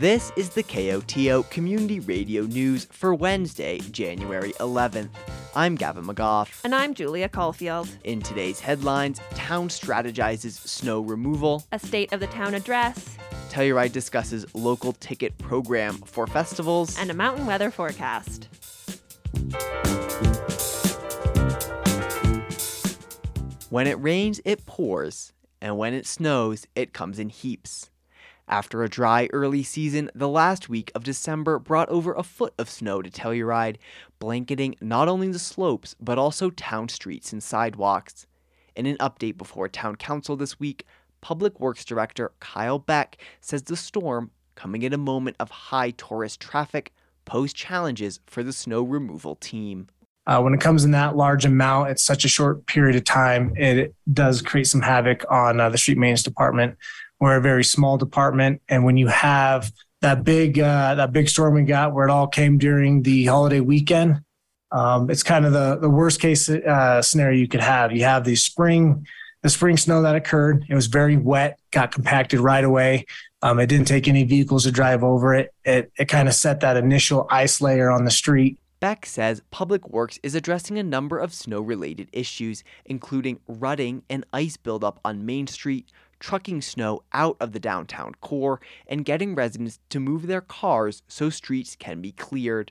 This 0.00 0.32
is 0.34 0.48
the 0.48 0.62
KOTO 0.62 1.50
Community 1.50 2.00
Radio 2.00 2.44
News 2.44 2.86
for 2.86 3.14
Wednesday, 3.14 3.80
January 3.90 4.54
11th. 4.54 5.10
I'm 5.54 5.74
Gavin 5.74 6.06
McGough. 6.06 6.48
And 6.64 6.74
I'm 6.74 6.94
Julia 6.94 7.28
Caulfield. 7.28 7.86
In 8.04 8.22
today's 8.22 8.60
headlines, 8.60 9.20
town 9.34 9.68
strategizes 9.68 10.52
snow 10.52 11.02
removal, 11.02 11.64
a 11.70 11.78
state 11.78 12.14
of 12.14 12.20
the 12.20 12.28
town 12.28 12.54
address, 12.54 13.18
Telluride 13.50 13.92
discusses 13.92 14.46
local 14.54 14.94
ticket 14.94 15.36
program 15.36 15.96
for 15.96 16.26
festivals, 16.26 16.98
and 16.98 17.10
a 17.10 17.14
mountain 17.14 17.44
weather 17.44 17.70
forecast. 17.70 18.48
When 23.68 23.86
it 23.86 24.00
rains, 24.00 24.40
it 24.46 24.64
pours, 24.64 25.34
and 25.60 25.76
when 25.76 25.92
it 25.92 26.06
snows, 26.06 26.66
it 26.74 26.94
comes 26.94 27.18
in 27.18 27.28
heaps. 27.28 27.90
After 28.50 28.82
a 28.82 28.88
dry 28.88 29.28
early 29.32 29.62
season, 29.62 30.10
the 30.12 30.28
last 30.28 30.68
week 30.68 30.90
of 30.92 31.04
December 31.04 31.60
brought 31.60 31.88
over 31.88 32.12
a 32.12 32.24
foot 32.24 32.52
of 32.58 32.68
snow 32.68 33.00
to 33.00 33.08
Telluride, 33.08 33.76
blanketing 34.18 34.74
not 34.80 35.06
only 35.06 35.28
the 35.30 35.38
slopes 35.38 35.94
but 36.00 36.18
also 36.18 36.50
town 36.50 36.88
streets 36.88 37.32
and 37.32 37.40
sidewalks. 37.40 38.26
In 38.74 38.86
an 38.86 38.96
update 38.96 39.38
before 39.38 39.68
Town 39.68 39.94
Council 39.94 40.34
this 40.34 40.58
week, 40.58 40.84
Public 41.20 41.60
Works 41.60 41.84
Director 41.84 42.32
Kyle 42.40 42.80
Beck 42.80 43.18
says 43.40 43.62
the 43.62 43.76
storm, 43.76 44.32
coming 44.56 44.84
at 44.84 44.92
a 44.92 44.98
moment 44.98 45.36
of 45.38 45.50
high 45.50 45.90
tourist 45.90 46.40
traffic, 46.40 46.92
posed 47.24 47.54
challenges 47.54 48.18
for 48.26 48.42
the 48.42 48.52
snow 48.52 48.82
removal 48.82 49.36
team. 49.36 49.86
Uh, 50.26 50.40
when 50.40 50.54
it 50.54 50.60
comes 50.60 50.84
in 50.84 50.90
that 50.90 51.16
large 51.16 51.44
amount, 51.44 51.88
at 51.88 52.00
such 52.00 52.24
a 52.24 52.28
short 52.28 52.66
period 52.66 52.96
of 52.96 53.04
time, 53.04 53.52
it 53.56 53.94
does 54.12 54.42
create 54.42 54.66
some 54.66 54.82
havoc 54.82 55.24
on 55.30 55.60
uh, 55.60 55.68
the 55.68 55.78
street 55.78 55.98
maintenance 55.98 56.24
department. 56.24 56.76
We're 57.20 57.36
a 57.36 57.40
very 57.40 57.64
small 57.64 57.98
department, 57.98 58.62
and 58.68 58.84
when 58.84 58.96
you 58.96 59.08
have 59.08 59.72
that 60.00 60.24
big 60.24 60.58
uh, 60.58 60.94
that 60.94 61.12
big 61.12 61.28
storm 61.28 61.54
we 61.54 61.62
got, 61.62 61.92
where 61.92 62.08
it 62.08 62.10
all 62.10 62.26
came 62.26 62.58
during 62.58 63.02
the 63.02 63.26
holiday 63.26 63.60
weekend, 63.60 64.22
um, 64.72 65.10
it's 65.10 65.22
kind 65.22 65.44
of 65.44 65.52
the 65.52 65.76
the 65.76 65.90
worst 65.90 66.20
case 66.20 66.48
uh, 66.48 67.02
scenario 67.02 67.38
you 67.38 67.48
could 67.48 67.60
have. 67.60 67.92
You 67.92 68.04
have 68.04 68.24
the 68.24 68.36
spring 68.36 69.06
the 69.42 69.50
spring 69.50 69.76
snow 69.76 70.02
that 70.02 70.14
occurred. 70.14 70.66
It 70.68 70.74
was 70.74 70.86
very 70.86 71.16
wet, 71.16 71.58
got 71.70 71.92
compacted 71.92 72.40
right 72.40 72.64
away. 72.64 73.06
Um, 73.42 73.58
it 73.58 73.68
didn't 73.68 73.86
take 73.86 74.06
any 74.06 74.24
vehicles 74.24 74.64
to 74.64 74.72
drive 74.72 75.02
over 75.02 75.34
it. 75.34 75.52
It 75.64 75.92
it 75.98 76.06
kind 76.06 76.28
of 76.28 76.34
set 76.34 76.60
that 76.60 76.76
initial 76.76 77.26
ice 77.30 77.60
layer 77.60 77.90
on 77.90 78.04
the 78.04 78.10
street. 78.10 78.58
Beck 78.80 79.04
says 79.04 79.42
Public 79.50 79.90
Works 79.90 80.18
is 80.22 80.34
addressing 80.34 80.78
a 80.78 80.82
number 80.82 81.18
of 81.18 81.34
snow 81.34 81.60
related 81.60 82.08
issues, 82.12 82.64
including 82.86 83.38
rutting 83.46 84.04
and 84.08 84.24
ice 84.32 84.56
buildup 84.56 84.98
on 85.04 85.26
Main 85.26 85.46
Street, 85.46 85.86
trucking 86.20 86.62
snow 86.62 87.02
out 87.12 87.36
of 87.40 87.52
the 87.52 87.58
downtown 87.58 88.14
core, 88.20 88.60
and 88.86 89.04
getting 89.04 89.34
residents 89.34 89.80
to 89.88 89.98
move 89.98 90.26
their 90.26 90.40
cars 90.40 91.02
so 91.08 91.30
streets 91.30 91.74
can 91.74 92.00
be 92.00 92.12
cleared. 92.12 92.70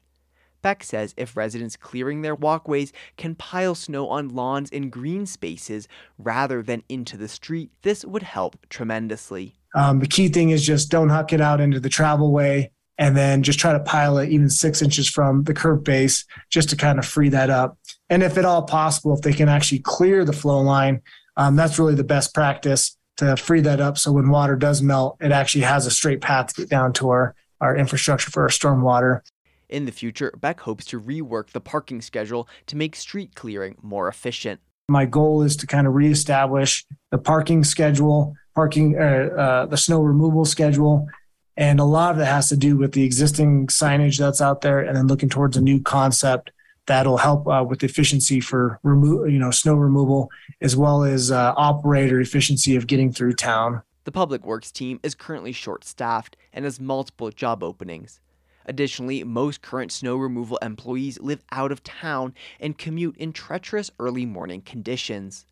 Beck 0.61 0.83
says 0.83 1.13
if 1.17 1.37
residents 1.37 1.75
clearing 1.75 2.21
their 2.21 2.35
walkways 2.35 2.91
can 3.17 3.35
pile 3.35 3.75
snow 3.75 4.07
on 4.09 4.29
lawns 4.29 4.69
and 4.71 4.91
green 4.91 5.25
spaces 5.25 5.87
rather 6.17 6.61
than 6.61 6.83
into 6.89 7.17
the 7.17 7.27
street, 7.27 7.71
this 7.81 8.03
would 8.05 8.23
help 8.23 8.57
tremendously. 8.69 9.55
Um, 9.75 9.99
the 9.99 10.07
key 10.07 10.29
thing 10.29 10.49
is 10.49 10.65
just 10.65 10.89
don't 10.89 11.09
huck 11.09 11.31
it 11.31 11.41
out 11.41 11.61
into 11.61 11.79
the 11.79 11.89
travel 11.89 12.31
way 12.31 12.71
and 12.97 13.15
then 13.15 13.43
just 13.43 13.59
try 13.59 13.71
to 13.71 13.79
pile 13.79 14.17
it 14.17 14.29
even 14.29 14.49
six 14.49 14.81
inches 14.81 15.07
from 15.07 15.43
the 15.43 15.53
curb 15.53 15.83
base 15.83 16.25
just 16.49 16.69
to 16.69 16.75
kind 16.75 16.99
of 16.99 17.05
free 17.05 17.29
that 17.29 17.49
up. 17.49 17.77
And 18.09 18.23
if 18.23 18.37
at 18.37 18.45
all 18.45 18.63
possible, 18.63 19.13
if 19.13 19.21
they 19.21 19.31
can 19.31 19.47
actually 19.47 19.79
clear 19.79 20.25
the 20.25 20.33
flow 20.33 20.59
line, 20.59 21.01
um, 21.37 21.55
that's 21.55 21.79
really 21.79 21.95
the 21.95 22.03
best 22.03 22.33
practice 22.33 22.97
to 23.19 23.37
free 23.37 23.61
that 23.61 23.79
up. 23.79 23.97
So 23.97 24.11
when 24.11 24.29
water 24.29 24.55
does 24.55 24.81
melt, 24.81 25.17
it 25.21 25.31
actually 25.31 25.63
has 25.63 25.85
a 25.85 25.91
straight 25.91 26.21
path 26.21 26.53
to 26.53 26.61
get 26.61 26.69
down 26.69 26.93
to 26.93 27.09
our, 27.09 27.35
our 27.61 27.75
infrastructure 27.75 28.31
for 28.31 28.43
our 28.43 28.49
storm 28.49 28.81
water. 28.81 29.23
In 29.69 29.85
the 29.85 29.91
future, 29.91 30.33
Beck 30.39 30.61
hopes 30.61 30.85
to 30.85 30.99
rework 30.99 31.51
the 31.51 31.61
parking 31.61 32.01
schedule 32.01 32.47
to 32.67 32.75
make 32.75 32.95
street 32.95 33.35
clearing 33.35 33.75
more 33.81 34.07
efficient. 34.07 34.61
My 34.89 35.05
goal 35.05 35.43
is 35.43 35.55
to 35.57 35.67
kind 35.67 35.85
of 35.85 35.93
reestablish 35.93 36.85
the 37.11 37.19
parking 37.19 37.63
schedule, 37.63 38.35
parking, 38.55 38.97
uh, 38.97 39.29
uh, 39.37 39.65
the 39.67 39.77
snow 39.77 40.01
removal 40.01 40.45
schedule, 40.45 41.07
and 41.55 41.79
a 41.79 41.83
lot 41.83 42.15
of 42.15 42.21
it 42.21 42.25
has 42.25 42.49
to 42.49 42.57
do 42.57 42.77
with 42.77 42.93
the 42.93 43.03
existing 43.03 43.67
signage 43.67 44.17
that's 44.17 44.41
out 44.41 44.61
there, 44.61 44.79
and 44.79 44.97
then 44.97 45.05
looking 45.05 45.29
towards 45.29 45.57
a 45.57 45.61
new 45.61 45.79
concept 45.79 46.51
that'll 46.89 47.17
help 47.17 47.47
uh, 47.47 47.63
with 47.63 47.83
efficiency 47.83 48.41
for 48.41 48.79
remove, 48.83 49.31
you 49.31 49.39
know, 49.39 49.51
snow 49.51 49.75
removal 49.75 50.29
as 50.59 50.75
well 50.75 51.03
as 51.03 51.31
uh, 51.31 51.53
operator 51.55 52.19
efficiency 52.19 52.75
of 52.75 52.87
getting 52.87 53.13
through 53.13 53.33
town. 53.33 53.81
The 54.03 54.11
public 54.11 54.43
works 54.43 54.71
team 54.71 54.99
is 55.03 55.13
currently 55.15 55.51
short-staffed 55.51 56.35
and 56.51 56.65
has 56.65 56.79
multiple 56.79 57.29
job 57.29 57.63
openings. 57.63 58.19
Additionally, 58.65 59.23
most 59.23 59.61
current 59.61 59.91
snow 59.91 60.15
removal 60.15 60.57
employees 60.61 61.19
live 61.19 61.43
out 61.51 61.71
of 61.71 61.83
town 61.83 62.33
and 62.59 62.77
commute 62.77 63.17
in 63.17 63.33
treacherous 63.33 63.91
early 63.99 64.25
morning 64.25 64.61
conditions. 64.61 65.45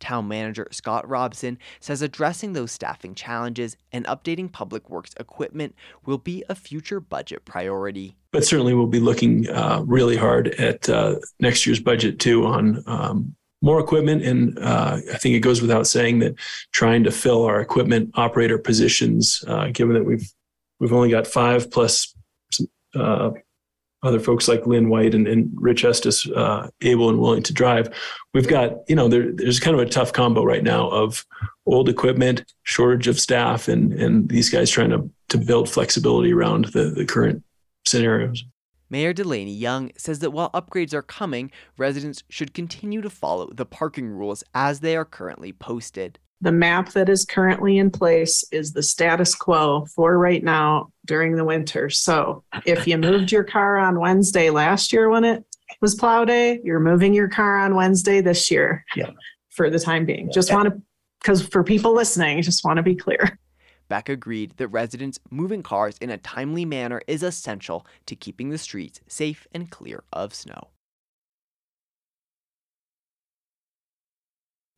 Town 0.00 0.28
manager 0.28 0.68
Scott 0.70 1.08
Robson 1.08 1.58
says 1.80 2.02
addressing 2.02 2.52
those 2.52 2.72
staffing 2.72 3.14
challenges 3.14 3.76
and 3.92 4.04
updating 4.06 4.50
public 4.50 4.88
works 4.90 5.14
equipment 5.18 5.74
will 6.04 6.18
be 6.18 6.44
a 6.48 6.54
future 6.54 7.00
budget 7.00 7.44
priority. 7.44 8.16
But 8.32 8.44
certainly, 8.44 8.74
we'll 8.74 8.86
be 8.86 9.00
looking 9.00 9.48
uh, 9.48 9.82
really 9.86 10.16
hard 10.16 10.48
at 10.48 10.88
uh, 10.88 11.16
next 11.40 11.66
year's 11.66 11.80
budget 11.80 12.18
too 12.18 12.44
on 12.46 12.82
um, 12.86 13.34
more 13.62 13.80
equipment. 13.80 14.22
And 14.22 14.58
uh, 14.58 14.98
I 15.12 15.16
think 15.18 15.34
it 15.34 15.40
goes 15.40 15.62
without 15.62 15.86
saying 15.86 16.18
that 16.20 16.34
trying 16.72 17.04
to 17.04 17.10
fill 17.10 17.44
our 17.44 17.60
equipment 17.60 18.10
operator 18.14 18.58
positions, 18.58 19.42
uh, 19.46 19.68
given 19.68 19.94
that 19.94 20.04
we've 20.04 20.30
we've 20.78 20.92
only 20.92 21.10
got 21.10 21.26
five 21.26 21.70
plus 21.70 22.14
uh, 22.94 23.30
other 24.02 24.20
folks 24.20 24.46
like 24.46 24.66
Lynn 24.66 24.88
White 24.88 25.14
and, 25.14 25.26
and 25.26 25.50
Rich 25.54 25.84
Estes 25.84 26.30
uh, 26.30 26.68
able 26.82 27.08
and 27.08 27.18
willing 27.18 27.42
to 27.42 27.52
drive. 27.52 27.88
We've 28.34 28.48
got, 28.48 28.72
you 28.88 28.94
know, 28.94 29.08
there, 29.08 29.32
there's 29.32 29.60
kind 29.60 29.78
of 29.78 29.84
a 29.84 29.90
tough 29.90 30.12
combo 30.12 30.44
right 30.44 30.62
now 30.62 30.88
of 30.90 31.24
old 31.66 31.88
equipment, 31.88 32.44
shortage 32.62 33.08
of 33.08 33.18
staff, 33.18 33.68
and 33.68 33.92
and 33.94 34.28
these 34.28 34.50
guys 34.50 34.70
trying 34.70 34.90
to 34.90 35.10
to 35.28 35.38
build 35.38 35.68
flexibility 35.68 36.32
around 36.32 36.66
the, 36.66 36.84
the 36.90 37.04
current 37.04 37.42
scenarios. 37.84 38.44
Mayor 38.88 39.12
DeLanie 39.12 39.58
Young 39.58 39.90
says 39.96 40.20
that 40.20 40.30
while 40.30 40.50
upgrades 40.50 40.94
are 40.94 41.02
coming, 41.02 41.50
residents 41.76 42.22
should 42.28 42.54
continue 42.54 43.00
to 43.00 43.10
follow 43.10 43.50
the 43.52 43.66
parking 43.66 44.06
rules 44.06 44.44
as 44.54 44.78
they 44.78 44.96
are 44.96 45.04
currently 45.04 45.52
posted. 45.52 46.20
The 46.42 46.52
map 46.52 46.92
that 46.92 47.08
is 47.08 47.24
currently 47.24 47.78
in 47.78 47.90
place 47.90 48.44
is 48.52 48.72
the 48.72 48.82
status 48.82 49.34
quo 49.34 49.86
for 49.86 50.18
right 50.18 50.44
now 50.44 50.90
during 51.06 51.34
the 51.34 51.44
winter. 51.44 51.88
So 51.88 52.44
if 52.66 52.86
you 52.86 52.98
moved 52.98 53.32
your 53.32 53.44
car 53.44 53.78
on 53.78 53.98
Wednesday 53.98 54.50
last 54.50 54.92
year 54.92 55.08
when 55.08 55.24
it 55.24 55.44
was 55.80 55.94
plow 55.94 56.24
day, 56.24 56.60
you're 56.62 56.80
moving 56.80 57.14
your 57.14 57.28
car 57.28 57.58
on 57.58 57.74
Wednesday 57.74 58.20
this 58.20 58.50
year. 58.50 58.84
Yeah. 58.94 59.10
For 59.50 59.70
the 59.70 59.78
time 59.78 60.04
being. 60.04 60.30
Just 60.30 60.52
want 60.52 60.68
to, 60.68 60.82
because 61.22 61.46
for 61.46 61.64
people 61.64 61.94
listening, 61.94 62.42
just 62.42 62.62
want 62.62 62.76
to 62.76 62.82
be 62.82 62.94
clear. 62.94 63.38
Beck 63.88 64.10
agreed 64.10 64.52
that 64.58 64.68
residents 64.68 65.18
moving 65.30 65.62
cars 65.62 65.96
in 65.98 66.10
a 66.10 66.18
timely 66.18 66.66
manner 66.66 67.00
is 67.06 67.22
essential 67.22 67.86
to 68.04 68.14
keeping 68.14 68.50
the 68.50 68.58
streets 68.58 69.00
safe 69.08 69.46
and 69.52 69.70
clear 69.70 70.04
of 70.12 70.34
snow. 70.34 70.68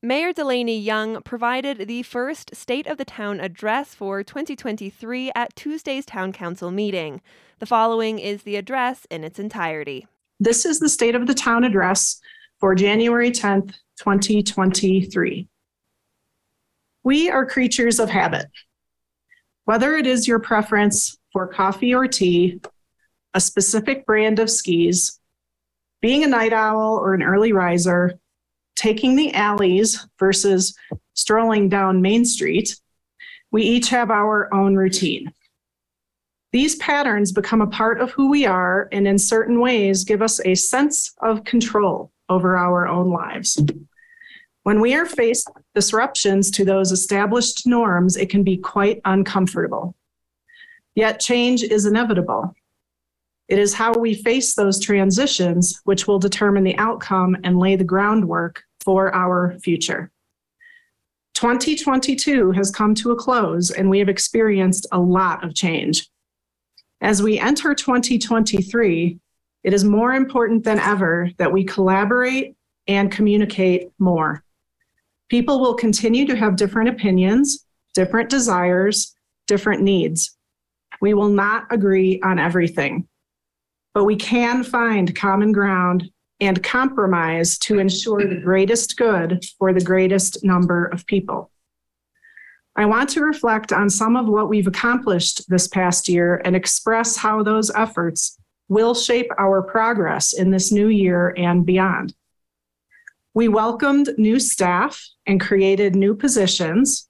Mayor 0.01 0.33
DeLanie 0.33 0.81
Young 0.81 1.23
provided 1.23 1.89
the 1.89 2.05
first 2.05 2.55
State 2.55 2.87
of 2.87 2.99
the 2.99 3.05
Town 3.05 3.41
address 3.41 3.97
for 3.97 4.23
2023 4.23 5.33
at 5.35 5.57
Tuesday's 5.57 6.07
Town 6.07 6.33
Council 6.33 6.71
meeting. 6.71 7.21
The 7.59 7.67
following 7.67 8.21
is 8.21 8.45
the 8.45 8.55
address 8.55 9.09
in 9.11 9.25
its 9.25 9.41
entirety. 9.41 10.07
This 10.39 10.65
is 10.65 10.79
the 10.79 10.89
State 10.89 11.17
of 11.17 11.27
the 11.27 11.35
Town 11.35 11.65
address 11.65 12.21
for 12.61 12.77
January 12.77 13.33
10th, 13.33 13.75
2023. 13.99 15.49
We 17.03 17.29
are 17.29 17.45
creatures 17.45 17.99
of 17.99 18.09
habit. 18.09 18.47
Whether 19.65 19.97
it 19.97 20.07
is 20.07 20.29
your 20.29 20.39
preference 20.39 21.19
for 21.33 21.49
coffee 21.49 21.93
or 21.93 22.07
tea, 22.07 22.61
a 23.35 23.41
specific 23.41 24.07
brand 24.07 24.39
of 24.39 24.49
skis, 24.49 25.19
being 26.01 26.23
a 26.23 26.29
night 26.29 26.53
owl 26.53 26.99
or 26.99 27.15
an 27.15 27.25
early 27.25 27.53
riser, 27.53 28.21
taking 28.79 29.17
the 29.17 29.35
alleys 29.35 30.07
versus 30.21 30.77
strolling 31.15 31.69
down 31.69 32.01
Main 32.01 32.25
Street, 32.25 32.77
we 33.51 33.65
each 33.65 33.89
have 33.89 34.11
our 34.11 34.53
own 34.55 34.77
routine. 34.77 35.33
These 36.53 36.77
patterns 36.77 37.33
become 37.33 37.61
a 37.61 37.67
part 37.67 38.01
of 38.01 38.13
who 38.13 38.31
we 38.31 38.47
are 38.47 38.89
and, 38.93 39.07
in 39.07 39.19
certain 39.19 39.61
ways, 39.61 40.05
give 40.05 40.23
us 40.23 40.41
a 40.45 40.55
sense 40.55 41.13
of 41.21 41.45
control 41.45 42.13
over 42.29 42.57
our 42.57 42.87
own 42.87 43.11
lives. 43.11 43.61
When 44.63 44.81
we 44.81 44.95
are 44.95 45.07
faced 45.07 45.49
with 45.55 45.65
disruptions 45.75 46.51
to 46.53 46.65
those 46.65 46.93
established 46.93 47.67
norms, 47.67 48.17
it 48.17 48.31
can 48.31 48.45
be 48.45 48.59
quite 48.59 49.01
uncomfortable. 49.05 49.97
Yet 50.95 51.21
change 51.21 51.65
is 51.65 51.85
inevitable. 51.85 52.55
It 53.49 53.59
is 53.59 53.75
how 53.75 53.93
we 53.95 54.15
face 54.15 54.55
those 54.55 54.79
transitions 54.79 55.81
which 55.85 56.07
will 56.07 56.19
determine 56.19 56.65
the 56.65 56.77
outcome 56.77 57.37
and 57.45 57.59
lay 57.59 57.77
the 57.77 57.85
groundwork 57.85 58.63
for 58.81 59.15
our 59.15 59.59
future. 59.61 60.11
2022 61.35 62.51
has 62.53 62.71
come 62.71 62.95
to 62.97 63.13
a 63.13 63.17
close 63.17 63.71
and 63.71 63.89
we 63.89 64.01
have 64.01 64.09
experienced 64.09 64.87
a 64.91 64.99
lot 64.99 65.45
of 65.45 65.55
change. 65.55 66.09
As 67.01 67.23
we 67.23 67.39
enter 67.39 67.75
2023, 67.75 69.19
it 69.63 69.73
is 69.73 69.85
more 69.85 70.15
important 70.15 70.65
than 70.65 70.81
ever 70.81 71.31
that 71.39 71.53
we 71.53 71.63
collaborate 71.63 72.57
and 72.89 73.13
communicate 73.13 73.91
more. 73.99 74.43
People 75.29 75.61
will 75.61 75.75
continue 75.75 76.27
to 76.27 76.37
have 76.37 76.57
different 76.57 76.89
opinions, 76.89 77.67
different 77.95 78.31
desires, 78.31 79.15
different 79.47 79.83
needs. 79.83 80.37
We 81.01 81.15
will 81.15 81.29
not 81.29 81.67
agree 81.71 82.21
on 82.23 82.39
everything, 82.39 83.07
but 83.95 84.05
we 84.05 84.17
can 84.17 84.65
find 84.65 85.15
common 85.15 85.53
ground 85.53 86.11
and 86.41 86.63
compromise 86.63 87.59
to 87.59 87.79
ensure 87.79 88.27
the 88.27 88.41
greatest 88.41 88.97
good 88.97 89.45
for 89.59 89.73
the 89.73 89.85
greatest 89.85 90.45
number 90.45 90.87
of 90.87 91.07
people. 91.07 91.51
I 92.77 92.87
want 92.87 93.11
to 93.11 93.23
reflect 93.23 93.73
on 93.73 93.91
some 93.91 94.17
of 94.17 94.29
what 94.29 94.49
we've 94.49 94.69
accomplished 94.69 95.49
this 95.49 95.67
past 95.67 96.09
year 96.09 96.41
and 96.45 96.55
express 96.55 97.17
how 97.17 97.43
those 97.43 97.73
efforts 97.73 98.39
will 98.69 98.95
shape 98.95 99.31
our 99.37 99.63
progress 99.63 100.33
in 100.33 100.53
this 100.53 100.71
new 100.71 100.89
year 100.89 101.35
and 101.37 101.67
beyond. 101.67 102.15
We 103.35 103.49
welcomed 103.49 104.11
new 104.17 104.39
staff 104.39 105.05
and 105.27 105.41
created 105.41 105.97
new 105.97 106.15
positions 106.15 107.09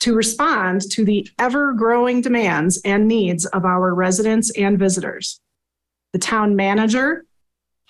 to 0.00 0.14
respond 0.14 0.90
to 0.92 1.04
the 1.04 1.28
ever 1.38 1.72
growing 1.72 2.20
demands 2.20 2.80
and 2.84 3.06
needs 3.06 3.46
of 3.46 3.64
our 3.64 3.94
residents 3.94 4.50
and 4.56 4.78
visitors. 4.78 5.40
The 6.12 6.18
town 6.18 6.56
manager, 6.56 7.24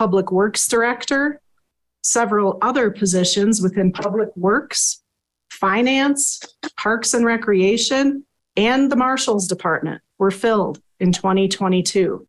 public 0.00 0.32
works 0.32 0.66
director, 0.66 1.42
several 2.02 2.56
other 2.62 2.90
positions 2.90 3.60
within 3.60 3.92
public 3.92 4.34
works, 4.34 5.02
finance, 5.50 6.40
parks 6.74 7.12
and 7.12 7.26
recreation, 7.26 8.24
and 8.56 8.90
the 8.90 8.96
marshal's 8.96 9.46
department 9.46 10.00
were 10.16 10.30
filled 10.30 10.80
in 11.00 11.12
2022. 11.12 12.26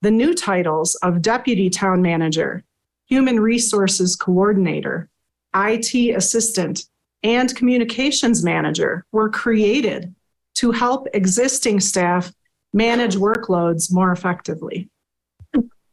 The 0.00 0.10
new 0.10 0.32
titles 0.32 0.94
of 1.02 1.20
deputy 1.20 1.68
town 1.68 2.00
manager, 2.00 2.64
human 3.06 3.38
resources 3.38 4.16
coordinator, 4.16 5.10
IT 5.54 6.16
assistant, 6.16 6.86
and 7.22 7.54
communications 7.54 8.42
manager 8.42 9.04
were 9.12 9.28
created 9.28 10.14
to 10.54 10.72
help 10.72 11.06
existing 11.12 11.80
staff 11.80 12.32
manage 12.72 13.16
workloads 13.16 13.92
more 13.92 14.10
effectively. 14.10 14.88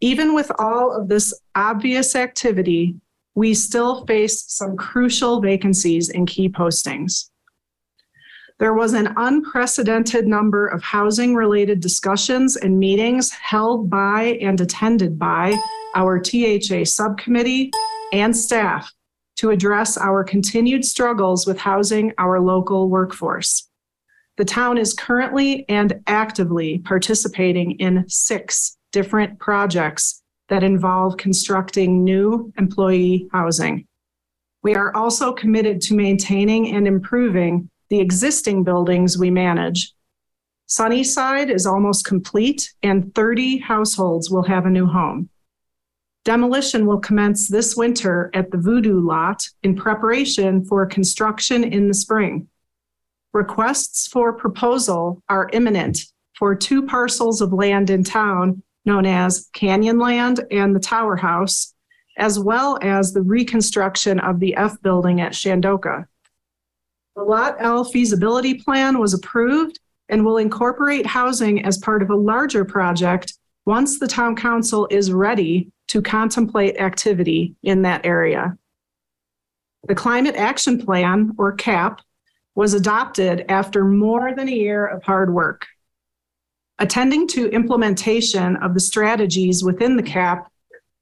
Even 0.01 0.33
with 0.33 0.51
all 0.59 0.91
of 0.91 1.07
this 1.07 1.33
obvious 1.55 2.15
activity, 2.15 2.95
we 3.33 3.53
still 3.53 4.05
face 4.05 4.43
some 4.47 4.77
crucial 4.77 5.41
vacancies 5.41 6.09
in 6.09 6.25
key 6.25 6.49
postings. 6.49 7.29
There 8.57 8.73
was 8.73 8.93
an 8.93 9.13
unprecedented 9.17 10.27
number 10.27 10.67
of 10.67 10.81
housing 10.81 11.35
related 11.35 11.81
discussions 11.81 12.55
and 12.55 12.79
meetings 12.79 13.31
held 13.31 13.89
by 13.89 14.37
and 14.41 14.59
attended 14.61 15.19
by 15.19 15.55
our 15.93 16.21
THA 16.21 16.85
subcommittee 16.85 17.71
and 18.13 18.35
staff 18.35 18.93
to 19.37 19.49
address 19.49 19.97
our 19.97 20.23
continued 20.23 20.85
struggles 20.85 21.45
with 21.45 21.59
housing 21.59 22.13
our 22.17 22.39
local 22.39 22.89
workforce. 22.89 23.69
The 24.37 24.45
town 24.45 24.77
is 24.77 24.93
currently 24.93 25.67
and 25.67 26.01
actively 26.07 26.79
participating 26.79 27.71
in 27.71 28.05
six 28.07 28.77
different 28.95 29.37
projects 29.39 30.23
that 30.47 30.63
involve 30.63 31.17
constructing 31.17 32.05
new 32.05 32.53
employee 32.57 33.27
housing. 33.33 33.85
We 34.63 34.73
are 34.73 34.95
also 34.95 35.33
committed 35.33 35.81
to 35.81 35.95
maintaining 35.95 36.73
and 36.73 36.87
improving 36.87 37.69
the 37.89 37.99
existing 37.99 38.63
buildings 38.63 39.17
we 39.17 39.29
manage. 39.29 39.91
Sunnyside 40.67 41.49
is 41.49 41.65
almost 41.67 42.05
complete, 42.05 42.73
and 42.83 43.13
30 43.13 43.57
households 43.57 44.31
will 44.31 44.43
have 44.43 44.65
a 44.65 44.69
new 44.69 44.87
home. 44.87 45.29
Demolition 46.23 46.85
will 46.85 46.99
commence 46.99 47.49
this 47.49 47.75
winter 47.75 48.31
at 48.33 48.49
the 48.49 48.57
Voodoo 48.57 49.05
lot 49.05 49.45
in 49.61 49.75
preparation 49.75 50.63
for 50.63 50.85
construction 50.85 51.65
in 51.65 51.89
the 51.89 51.93
spring. 51.93 52.47
Requests 53.33 54.07
for 54.07 54.31
proposal 54.31 55.21
are 55.27 55.49
imminent 55.51 55.99
for 56.39 56.55
two 56.55 56.81
parcels 56.81 57.41
of 57.41 57.51
land 57.51 57.89
in 57.89 58.01
town 58.01 58.63
known 58.85 59.05
as 59.05 59.49
Canyonland 59.55 60.45
and 60.51 60.75
the 60.75 60.79
Tower 60.79 61.15
House, 61.15 61.73
as 62.17 62.39
well 62.39 62.77
as 62.81 63.11
the 63.11 63.21
reconstruction 63.21 64.19
of 64.19 64.39
the 64.39 64.55
F 64.55 64.81
building 64.81 65.21
at 65.21 65.33
Shandoka. 65.33 66.05
The 67.15 67.23
Lot 67.23 67.57
L 67.59 67.83
feasibility 67.83 68.55
plan 68.55 68.99
was 68.99 69.13
approved 69.13 69.79
and 70.09 70.23
will 70.23 70.37
incorporate 70.37 71.05
housing 71.05 71.65
as 71.65 71.77
part 71.77 72.01
of 72.01 72.09
a 72.09 72.15
larger 72.15 72.65
project 72.65 73.33
once 73.65 73.99
the 73.99 74.07
town 74.07 74.35
council 74.35 74.87
is 74.91 75.11
ready 75.11 75.71
to 75.87 76.01
contemplate 76.01 76.77
activity 76.77 77.55
in 77.63 77.81
that 77.81 78.05
area. 78.05 78.57
The 79.87 79.95
Climate 79.95 80.35
Action 80.35 80.83
Plan, 80.83 81.31
or 81.37 81.53
CAP, 81.53 82.01
was 82.55 82.73
adopted 82.73 83.45
after 83.49 83.85
more 83.85 84.33
than 84.33 84.47
a 84.47 84.51
year 84.51 84.85
of 84.85 85.03
hard 85.03 85.33
work. 85.33 85.67
Attending 86.79 87.27
to 87.29 87.49
implementation 87.49 88.57
of 88.57 88.73
the 88.73 88.79
strategies 88.79 89.63
within 89.63 89.95
the 89.95 90.03
CAP 90.03 90.51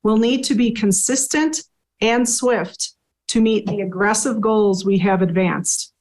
will 0.03 0.17
need 0.17 0.43
to 0.43 0.55
be 0.55 0.71
consistent 0.71 1.63
and 2.01 2.27
swift 2.27 2.91
to 3.29 3.41
meet 3.41 3.65
the 3.65 3.81
aggressive 3.81 4.39
goals 4.39 4.85
we 4.85 4.99
have 4.99 5.21
advanced. 5.21 5.93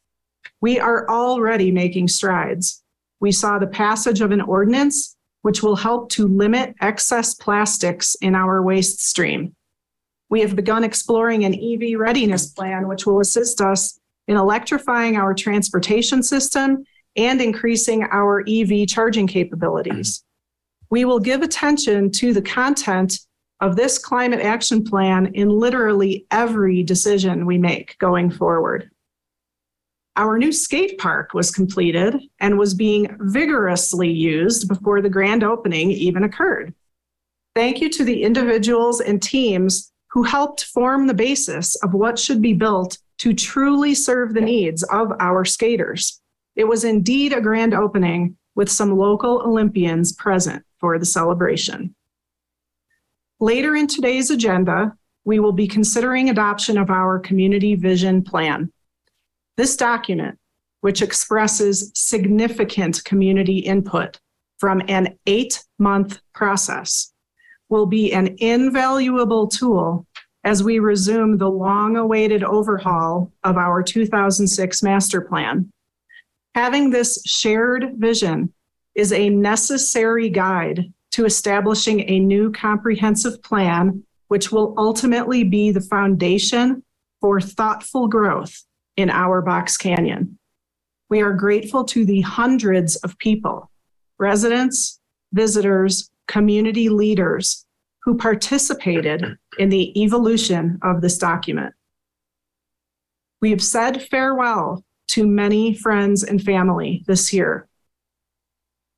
We 0.61 0.79
are 0.79 1.09
already 1.09 1.71
making 1.71 2.09
strides. 2.09 2.83
We 3.21 3.33
saw 3.33 3.59
the 3.59 3.67
passage 3.67 4.21
of 4.21 4.31
an 4.31 4.43
ordinance 4.43 5.17
which 5.41 5.63
will 5.63 5.77
help 5.77 6.09
to 6.11 6.29
limit 6.29 6.75
excess 6.81 7.35
plastics 7.35 8.15
in 8.17 8.35
our 8.35 8.63
waste 8.63 9.05
stream. 9.05 9.55
We 10.29 10.41
have 10.41 10.55
begun 10.55 10.85
exploring 10.85 11.45
an 11.45 11.55
EV 11.55 11.99
readiness 11.99 12.47
plan, 12.47 12.89
which 12.89 13.07
will 13.07 13.21
assist 13.21 13.61
us 13.61 13.99
in 14.29 14.37
electrifying 14.37 15.17
our 15.17 15.35
transportation 15.35 16.23
system 16.23 16.85
and 17.17 17.41
increasing 17.41 18.05
our 18.05 18.45
EV 18.49 18.87
charging 18.87 19.27
capabilities. 19.27 20.25
We 20.91 21.05
will 21.05 21.21
give 21.21 21.43
attention 21.43 22.11
to 22.13 22.33
the 22.33 22.43
content 22.43 23.19
of 23.61 23.77
this 23.77 23.99
climate 23.99 24.41
action 24.41 24.83
plan 24.83 25.27
in 25.35 25.49
literally 25.49 26.27
every 26.31 26.83
decision 26.83 27.47
we 27.47 27.59
make 27.59 27.97
going 27.99 28.31
forward. 28.31 28.91
Our 30.17 30.37
new 30.37 30.53
skate 30.53 30.99
park 30.99 31.33
was 31.33 31.51
completed 31.51 32.21
and 32.41 32.59
was 32.59 32.75
being 32.75 33.17
vigorously 33.21 34.11
used 34.11 34.69
before 34.69 35.01
the 35.01 35.09
grand 35.09 35.43
opening 35.43 35.91
even 35.91 36.25
occurred. 36.25 36.75
Thank 37.55 37.81
you 37.81 37.89
to 37.91 38.05
the 38.05 38.23
individuals 38.23 39.01
and 39.01 39.23
teams 39.23 39.93
who 40.11 40.23
helped 40.23 40.65
form 40.65 41.07
the 41.07 41.15
basis 41.15 41.75
of 41.77 41.95
what 41.95 42.19
should 42.19 42.43
be 42.43 42.53
built 42.53 42.99
to 43.19 43.33
truly 43.33 43.95
serve 43.95 44.35
the 44.35 44.41
needs 44.41 44.83
of 44.85 45.13
our 45.21 45.45
skaters. 45.45 46.22
It 46.55 46.65
was 46.65 46.85
indeed 46.85 47.33
a 47.33 47.41
grand 47.41 47.75
opening 47.75 48.37
with 48.55 48.71
some 48.71 48.97
local 48.97 49.43
Olympians 49.43 50.13
present 50.13 50.65
for 50.79 50.99
the 50.99 51.07
celebration. 51.07 51.95
Later 53.41 53.75
in 53.75 53.87
today's 53.87 54.31
agenda, 54.31 54.93
we 55.25 55.41
will 55.41 55.53
be 55.53 55.67
considering 55.67 56.29
adoption 56.29 56.77
of 56.77 56.91
our 56.91 57.19
community 57.19 57.75
vision 57.75 58.23
plan. 58.23 58.73
This 59.57 59.77
document, 59.77 60.39
which 60.81 61.03
expresses 61.03 61.91
significant 61.95 63.03
community 63.05 63.59
input 63.59 64.21
from 64.59 64.83
an 64.89 65.19
eight 65.27 65.63
month 65.79 66.21
process, 66.35 67.13
will 67.69 67.87
be 67.87 68.13
an 68.13 68.37
invaluable 68.39 69.49
tool 69.49 70.07
as 70.45 70.63
we 70.63 70.79
resume 70.79 71.39
the 71.39 71.49
long 71.49 71.97
awaited 71.97 72.43
overhaul 72.45 73.33
of 73.45 73.57
our 73.57 73.83
2006 73.83 74.83
master 74.83 75.21
plan. 75.21 75.71
Having 76.55 76.91
this 76.91 77.23
shared 77.25 77.95
vision 77.97 78.53
is 78.95 79.13
a 79.13 79.31
necessary 79.31 80.29
guide 80.29 80.93
to 81.13 81.25
establishing 81.25 82.09
a 82.09 82.19
new 82.19 82.53
comprehensive 82.53 83.43
plan, 83.43 84.03
which 84.29 84.53
will 84.53 84.75
ultimately 84.77 85.45
be 85.45 85.71
the 85.71 85.81
foundation 85.81 86.83
for 87.21 87.41
thoughtful 87.41 88.09
growth 88.09 88.65
in 88.97 89.09
our 89.09 89.41
Box 89.41 89.77
Canyon. 89.77 90.39
We 91.09 91.23
are 91.23 91.33
grateful 91.33 91.85
to 91.85 92.05
the 92.05 92.23
hundreds 92.23 92.97
of 92.97 93.19
people, 93.19 93.71
residents, 94.19 95.01
visitors, 95.33 96.11
community 96.27 96.89
leaders 96.89 97.67
who 98.05 98.17
participated 98.17 99.37
in 99.59 99.69
the 99.69 100.03
evolution 100.03 100.79
of 100.83 101.01
this 101.01 101.19
document. 101.19 101.75
We 103.41 103.51
have 103.51 103.63
said 103.63 104.03
farewell 104.03 104.85
to 105.13 105.27
many 105.27 105.75
friends 105.75 106.25
and 106.25 106.43
family 106.43 107.05
this 107.07 107.35
year, 107.35 107.69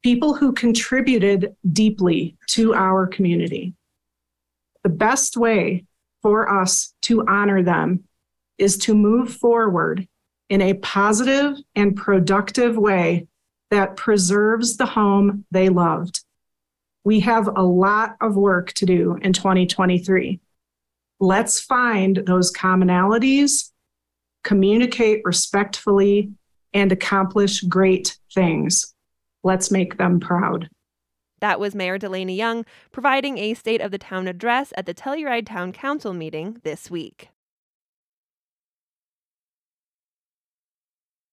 people 0.04 0.34
who 0.34 0.52
contributed 0.52 1.56
deeply 1.72 2.36
to 2.46 2.72
our 2.72 3.08
community. 3.08 3.74
The 4.84 4.90
best 4.90 5.36
way 5.36 5.86
for 6.22 6.48
us 6.48 6.94
to 7.02 7.26
honor 7.26 7.64
them 7.64 8.04
is 8.58 8.78
to 8.78 8.94
move 8.94 9.34
forward 9.34 10.06
in 10.48 10.62
a 10.62 10.74
positive 10.74 11.56
and 11.74 11.96
productive 11.96 12.76
way 12.76 13.26
that 13.72 13.96
preserves 13.96 14.76
the 14.76 14.86
home 14.86 15.44
they 15.50 15.68
loved. 15.68 16.22
We 17.02 17.20
have 17.20 17.48
a 17.48 17.62
lot 17.62 18.14
of 18.20 18.36
work 18.36 18.72
to 18.74 18.86
do 18.86 19.18
in 19.20 19.32
2023. 19.32 20.38
Let's 21.18 21.60
find 21.60 22.18
those 22.18 22.52
commonalities, 22.52 23.72
communicate 24.44 25.22
respectfully, 25.24 26.30
and 26.72 26.92
accomplish 26.92 27.60
great 27.62 28.16
things. 28.32 28.94
Let's 29.42 29.70
make 29.70 29.96
them 29.98 30.20
proud. 30.20 30.68
That 31.40 31.60
was 31.60 31.74
Mayor 31.74 31.98
DeLanie 31.98 32.36
Young 32.36 32.64
providing 32.90 33.38
a 33.38 33.54
State 33.54 33.80
of 33.80 33.90
the 33.90 33.98
Town 33.98 34.28
address 34.28 34.72
at 34.76 34.86
the 34.86 34.94
Telluride 34.94 35.46
Town 35.46 35.72
Council 35.72 36.14
meeting 36.14 36.60
this 36.62 36.90
week. 36.90 37.28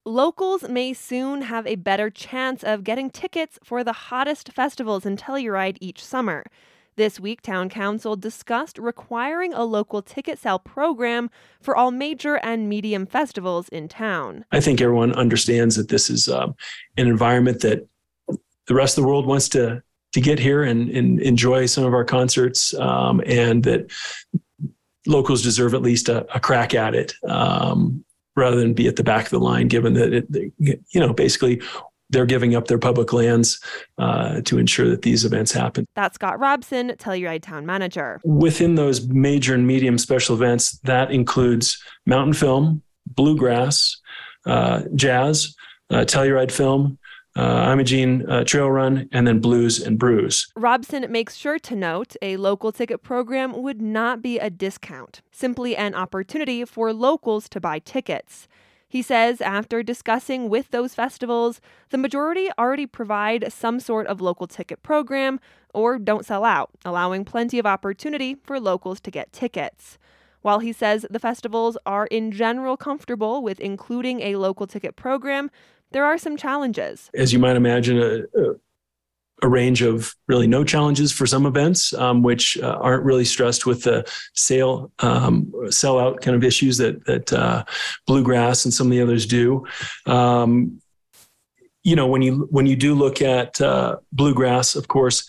Locals 0.06 0.68
may 0.68 0.94
soon 0.94 1.44
have 1.44 1.68
a 1.68 1.76
better 1.76 2.10
chance 2.10 2.64
of 2.64 2.84
getting 2.84 3.10
tickets 3.10 3.60
for 3.64 3.84
the 3.84 3.94
hottest 3.94 4.52
festivals 4.52 5.06
in 5.06 5.16
Telluride 5.16 5.78
each 5.80 6.04
summer. 6.04 6.44
This 6.98 7.20
week, 7.20 7.42
Town 7.42 7.70
Council 7.70 8.16
discussed 8.16 8.78
requiring 8.78 9.54
a 9.54 9.64
local 9.64 10.02
ticket 10.02 10.38
sale 10.38 10.60
program 10.60 11.30
for 11.62 11.76
all 11.76 11.90
major 11.92 12.36
and 12.36 12.68
medium 12.68 13.06
festivals 13.06 13.70
in 13.70 13.88
town. 13.88 14.46
I 14.52 14.60
think 14.60 14.82
everyone 14.82 15.14
understands 15.14 15.78
that 15.78 15.88
this 15.88 16.10
is 16.10 16.28
um, 16.28 16.54
an 16.98 17.08
environment 17.08 17.62
that 17.62 17.88
the 18.68 18.76
rest 18.76 18.98
of 18.98 19.04
the 19.04 19.08
world 19.08 19.26
wants 19.26 19.50
to 19.50 19.82
to 20.14 20.20
get 20.20 20.40
here 20.40 20.64
and, 20.64 20.90
and 20.90 21.22
enjoy 21.22 21.66
some 21.66 21.86
of 21.86 21.94
our 21.94 22.04
concerts, 22.04 22.74
um, 22.74 23.22
and 23.26 23.64
that 23.64 23.90
locals 25.08 25.42
deserve 25.42 25.74
at 25.74 25.82
least 25.82 26.10
a, 26.10 26.28
a 26.36 26.40
crack 26.40 26.74
at 26.74 26.94
it. 26.94 27.14
Um, 27.28 28.04
rather 28.36 28.58
than 28.58 28.74
be 28.74 28.88
at 28.88 28.96
the 28.96 29.04
back 29.04 29.26
of 29.26 29.32
the 29.32 29.40
line, 29.40 29.68
given 29.68 29.94
that 29.94 30.14
it, 30.14 30.26
you 30.58 31.00
know, 31.00 31.14
basically 31.14 31.62
they're 32.12 32.26
giving 32.26 32.56
up 32.56 32.68
their 32.68 32.78
public 32.78 33.14
lands 33.14 33.60
uh, 33.98 34.42
to 34.42 34.58
ensure 34.58 34.90
that 34.90 35.02
these 35.02 35.26
events 35.26 35.52
happen. 35.52 35.86
That's 35.96 36.16
Scott 36.16 36.40
Robson, 36.40 36.90
Telluride 36.98 37.42
Town 37.42 37.66
Manager. 37.66 38.22
Within 38.24 38.76
those 38.76 39.08
major 39.08 39.56
and 39.56 39.66
medium 39.66 39.98
special 39.98 40.36
events, 40.36 40.80
that 40.84 41.12
includes 41.12 41.82
mountain 42.06 42.34
film, 42.34 42.84
bluegrass, 43.08 43.98
uh, 44.46 44.84
jazz, 44.96 45.56
uh, 45.90 46.06
Telluride 46.06 46.52
film, 46.52 46.98
uh, 47.36 47.70
Imogene 47.72 48.30
uh, 48.30 48.44
Trail 48.44 48.70
Run, 48.70 49.08
and 49.12 49.26
then 49.26 49.40
Blues 49.40 49.82
and 49.82 49.98
Brews. 49.98 50.48
Robson 50.56 51.10
makes 51.10 51.36
sure 51.36 51.60
to 51.60 51.76
note 51.76 52.16
a 52.22 52.38
local 52.38 52.72
ticket 52.72 53.04
program 53.04 53.62
would 53.62 53.82
not 53.82 54.22
be 54.22 54.38
a 54.38 54.50
discount, 54.50 55.22
simply 55.32 55.76
an 55.76 55.96
opportunity 55.96 56.66
for 56.66 56.92
locals 56.92 57.48
to 57.50 57.62
buy 57.62 57.80
tickets. 57.80 58.48
He 58.92 59.02
says 59.02 59.40
after 59.40 59.84
discussing 59.84 60.50
with 60.50 60.72
those 60.72 60.94
festivals, 60.94 61.62
the 61.92 61.98
majority 61.98 62.50
already 62.60 62.86
provide 62.86 63.54
some 63.54 63.80
sort 63.80 64.06
of 64.08 64.20
local 64.20 64.48
ticket 64.48 64.84
program 64.84 65.40
or 65.74 65.98
don't 65.98 66.26
sell 66.26 66.44
out, 66.44 66.72
allowing 66.84 67.24
plenty 67.24 67.58
of 67.58 67.66
opportunity 67.66 68.36
for 68.44 68.60
locals 68.60 69.00
to 69.00 69.10
get 69.10 69.32
tickets. 69.32 69.98
While 70.42 70.60
he 70.60 70.74
says 70.74 71.06
the 71.10 71.20
festivals 71.20 71.78
are 71.86 72.06
in 72.08 72.34
general 72.34 72.76
comfortable 72.76 73.42
with 73.42 73.62
including 73.62 74.20
a 74.20 74.36
local 74.36 74.68
ticket 74.68 74.98
program, 74.98 75.50
there 75.92 76.04
are 76.04 76.18
some 76.18 76.36
challenges. 76.36 77.10
As 77.14 77.32
you 77.32 77.40
might 77.40 77.56
imagine, 77.56 77.98
a, 77.98 78.24
a, 78.38 78.56
a 79.42 79.50
range 79.50 79.82
of 79.82 80.14
really 80.28 80.48
no 80.48 80.64
challenges 80.64 81.12
for 81.12 81.26
some 81.26 81.46
events, 81.46 81.94
um, 81.94 82.22
which 82.22 82.58
uh, 82.62 82.78
aren't 82.80 83.04
really 83.04 83.26
stressed 83.26 83.66
with 83.66 83.84
the 83.84 84.06
sale 84.34 84.92
um, 85.00 85.52
sellout 85.66 86.22
kind 86.22 86.36
of 86.36 86.44
issues 86.44 86.78
that 86.78 87.04
that 87.06 87.34
uh, 87.34 87.64
bluegrass 88.06 88.66
and 88.66 88.74
some 88.74 88.88
of 88.88 88.92
the 88.92 89.02
others 89.02 89.26
do. 89.26 89.66
Um, 90.06 90.82
you 91.84 91.96
know, 91.96 92.08
when 92.08 92.22
you 92.22 92.48
when 92.52 92.68
you 92.68 92.76
do 92.76 92.94
look 92.94 93.22
at 93.22 93.60
uh, 93.60 93.98
bluegrass, 94.12 94.76
of 94.76 94.88
course, 94.88 95.28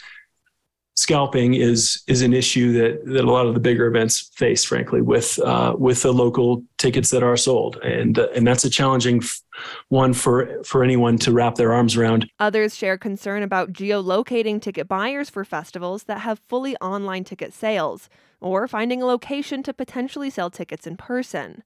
scalping 1.02 1.54
is 1.54 2.02
is 2.06 2.22
an 2.22 2.32
issue 2.32 2.72
that 2.72 3.04
that 3.06 3.24
a 3.24 3.30
lot 3.30 3.46
of 3.46 3.54
the 3.54 3.60
bigger 3.60 3.86
events 3.86 4.30
face, 4.34 4.64
frankly, 4.64 5.02
with 5.02 5.38
uh, 5.40 5.74
with 5.76 6.02
the 6.02 6.12
local 6.12 6.62
tickets 6.78 7.10
that 7.10 7.22
are 7.22 7.36
sold, 7.36 7.76
and 7.82 8.18
uh, 8.18 8.28
and 8.34 8.46
that's 8.46 8.64
a 8.64 8.70
challenging 8.70 9.18
f- 9.18 9.42
one 9.88 10.14
for 10.14 10.62
for 10.64 10.82
anyone 10.82 11.18
to 11.18 11.32
wrap 11.32 11.56
their 11.56 11.72
arms 11.72 11.96
around. 11.96 12.30
Others 12.38 12.76
share 12.76 12.96
concern 12.96 13.42
about 13.42 13.72
geolocating 13.72 14.62
ticket 14.62 14.88
buyers 14.88 15.28
for 15.28 15.44
festivals 15.44 16.04
that 16.04 16.20
have 16.20 16.40
fully 16.48 16.76
online 16.76 17.24
ticket 17.24 17.52
sales, 17.52 18.08
or 18.40 18.68
finding 18.68 19.02
a 19.02 19.06
location 19.06 19.62
to 19.64 19.74
potentially 19.74 20.30
sell 20.30 20.50
tickets 20.50 20.86
in 20.86 20.96
person. 20.96 21.62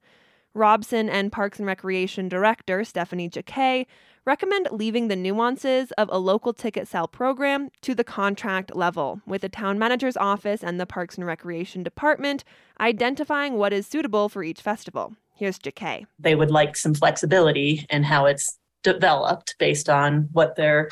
Robson 0.55 1.11
and 1.11 1.31
Parks 1.31 1.59
and 1.59 1.67
Recreation 1.67 2.29
Director 2.29 2.83
Stephanie 2.83 3.29
Jacquet 3.29 3.87
recommend 4.27 4.69
leaving 4.73 5.07
the 5.09 5.17
nuances 5.17 5.93
of 5.93 6.09
a 6.13 6.19
local 6.19 6.53
ticket 6.53 6.89
sale 6.89 7.07
program 7.07 7.71
to 7.81 7.95
the 7.95 8.05
contract 8.05 8.75
level, 8.75 9.21
with 9.25 9.43
the 9.43 9.49
town 9.49 9.79
manager's 9.79 10.17
office 10.17 10.65
and 10.65 10.81
the 10.81 10.85
Parks 10.85 11.17
and 11.17 11.27
Recreation 11.27 11.83
Department 11.83 12.45
identifying 12.81 13.55
what 13.55 13.73
is 13.73 13.87
suitable 13.87 14.29
for 14.29 14.43
each 14.43 14.61
festival. 14.61 15.15
Here's 15.35 15.59
Jacquet. 15.59 16.07
They 16.19 16.35
would 16.35 16.51
like 16.51 16.77
some 16.77 16.95
flexibility 16.95 17.87
in 17.89 18.03
how 18.03 18.27
it's 18.27 18.59
developed 18.83 19.55
based 19.59 19.89
on 19.89 20.29
what 20.33 20.57
their 20.57 20.91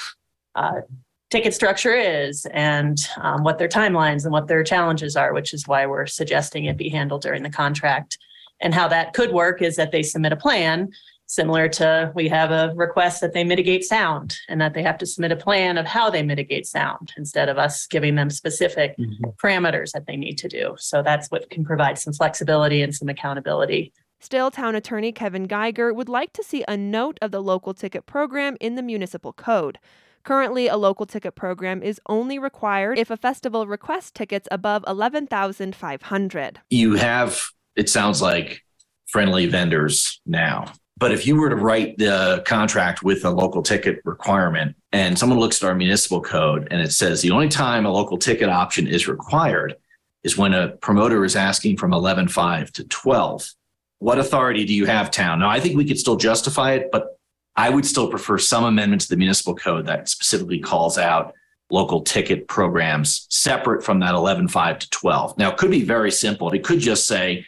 uh, 0.55 0.83
ticket 1.31 1.55
structure 1.55 1.95
is 1.95 2.47
and 2.53 2.99
um, 3.21 3.43
what 3.43 3.59
their 3.59 3.69
timelines 3.69 4.25
and 4.25 4.33
what 4.33 4.47
their 4.47 4.63
challenges 4.63 5.17
are, 5.17 5.33
which 5.35 5.53
is 5.53 5.67
why 5.67 5.87
we're 5.87 6.07
suggesting 6.07 6.67
it 6.67 6.77
be 6.77 6.89
handled 6.89 7.23
during 7.23 7.43
the 7.43 7.51
contract. 7.51 8.17
And 8.61 8.73
how 8.73 8.87
that 8.89 9.15
could 9.15 9.33
work 9.33 9.61
is 9.61 9.75
that 9.77 9.91
they 9.91 10.03
submit 10.03 10.33
a 10.33 10.37
plan 10.37 10.93
similar 11.35 11.69
to 11.69 12.13
we 12.15 12.29
have 12.29 12.51
a 12.51 12.73
request 12.77 13.21
that 13.21 13.33
they 13.33 13.45
mitigate 13.45 13.85
sound 13.85 14.37
and 14.49 14.61
that 14.61 14.75
they 14.75 14.83
have 14.83 14.99
to 14.99 15.07
submit 15.07 15.33
a 15.33 15.37
plan 15.37 15.77
of 15.77 15.87
how 15.87 16.09
they 16.09 16.23
mitigate 16.23 16.67
sound 16.67 17.13
instead 17.17 17.49
of 17.49 17.59
us 17.59 17.87
giving 17.87 18.15
them 18.15 18.31
specific 18.31 18.97
mm-hmm. 18.97 19.25
parameters 19.43 19.93
that 19.93 20.07
they 20.07 20.17
need 20.17 20.39
to 20.39 20.49
do. 20.49 20.75
So 20.79 21.03
that's 21.03 21.31
what 21.31 21.51
can 21.51 21.65
provide 21.65 21.99
some 21.99 22.13
flexibility 22.13 22.83
and 22.83 22.95
some 22.95 23.09
accountability. 23.09 23.93
Still, 24.21 24.51
town 24.51 24.75
attorney 24.75 25.13
Kevin 25.13 25.45
Geiger 25.45 25.93
would 25.93 26.09
like 26.09 26.33
to 26.33 26.43
see 26.43 26.65
a 26.67 26.77
note 26.77 27.19
of 27.21 27.31
the 27.31 27.43
local 27.43 27.75
ticket 27.75 28.07
program 28.07 28.57
in 28.61 28.75
the 28.75 28.83
municipal 28.83 29.33
code. 29.33 29.79
Currently, 30.23 30.69
a 30.69 30.79
local 30.79 31.05
ticket 31.05 31.35
program 31.35 31.83
is 31.83 32.01
only 32.09 32.39
required 32.39 32.99
if 32.99 33.11
a 33.11 33.17
festival 33.19 33.67
requests 33.67 34.11
tickets 34.11 34.49
above 34.51 34.83
11,500. 34.87 36.61
You 36.71 36.95
have, 36.95 37.43
it 37.77 37.91
sounds 37.91 38.23
like, 38.23 38.63
friendly 39.07 39.47
vendors 39.47 40.21
now 40.27 40.73
but 40.97 41.13
if 41.13 41.27
you 41.27 41.37
were 41.37 41.51
to 41.51 41.57
write 41.57 41.99
the 41.99 42.43
contract 42.47 43.03
with 43.03 43.25
a 43.25 43.31
local 43.31 43.63
ticket 43.63 44.01
requirement 44.05 44.77
and 44.93 45.19
someone 45.19 45.41
looks 45.41 45.63
at 45.63 45.69
our 45.69 45.75
municipal 45.75 46.21
code 46.21 46.69
and 46.71 46.81
it 46.81 46.93
says 46.93 47.21
the 47.21 47.33
only 47.33 47.49
time 47.49 47.85
a 47.85 47.91
local 47.91 48.17
ticket 48.17 48.49
option 48.49 48.87
is 48.87 49.09
required 49.09 49.77
is 50.23 50.39
when 50.39 50.55
a 50.55 50.69
promoter 50.69 51.25
is 51.25 51.37
asking 51.37 51.77
from 51.77 51.91
11.5 51.91 52.71
to 52.71 52.85
12. 52.85 53.51
What 53.99 54.19
authority 54.19 54.65
do 54.65 54.75
you 54.75 54.87
have, 54.87 55.11
town? 55.11 55.41
Now, 55.41 55.51
I 55.51 55.61
think 55.61 55.77
we 55.77 55.85
could 55.85 55.99
still 55.99 56.17
justify 56.17 56.73
it, 56.73 56.91
but 56.93 57.19
I 57.57 57.71
would 57.71 57.87
still 57.87 58.09
prefer 58.09 58.39
some 58.39 58.65
amendment 58.65 59.03
to 59.03 59.09
the 59.09 59.17
municipal 59.17 59.55
code 59.55 59.87
that 59.87 60.09
specifically 60.09 60.59
calls 60.59 60.97
out 60.97 61.35
local 61.71 62.03
ticket 62.03 62.47
programs 62.47 63.27
separate 63.31 63.83
from 63.83 64.01
that 64.01 64.15
11.5 64.15 64.79
to 64.79 64.91
12. 64.91 65.39
Now, 65.39 65.51
it 65.51 65.57
could 65.57 65.71
be 65.71 65.83
very 65.83 66.11
simple. 66.11 66.51
It 66.51 66.65
could 66.65 66.81
just 66.81 67.07
say 67.07 67.47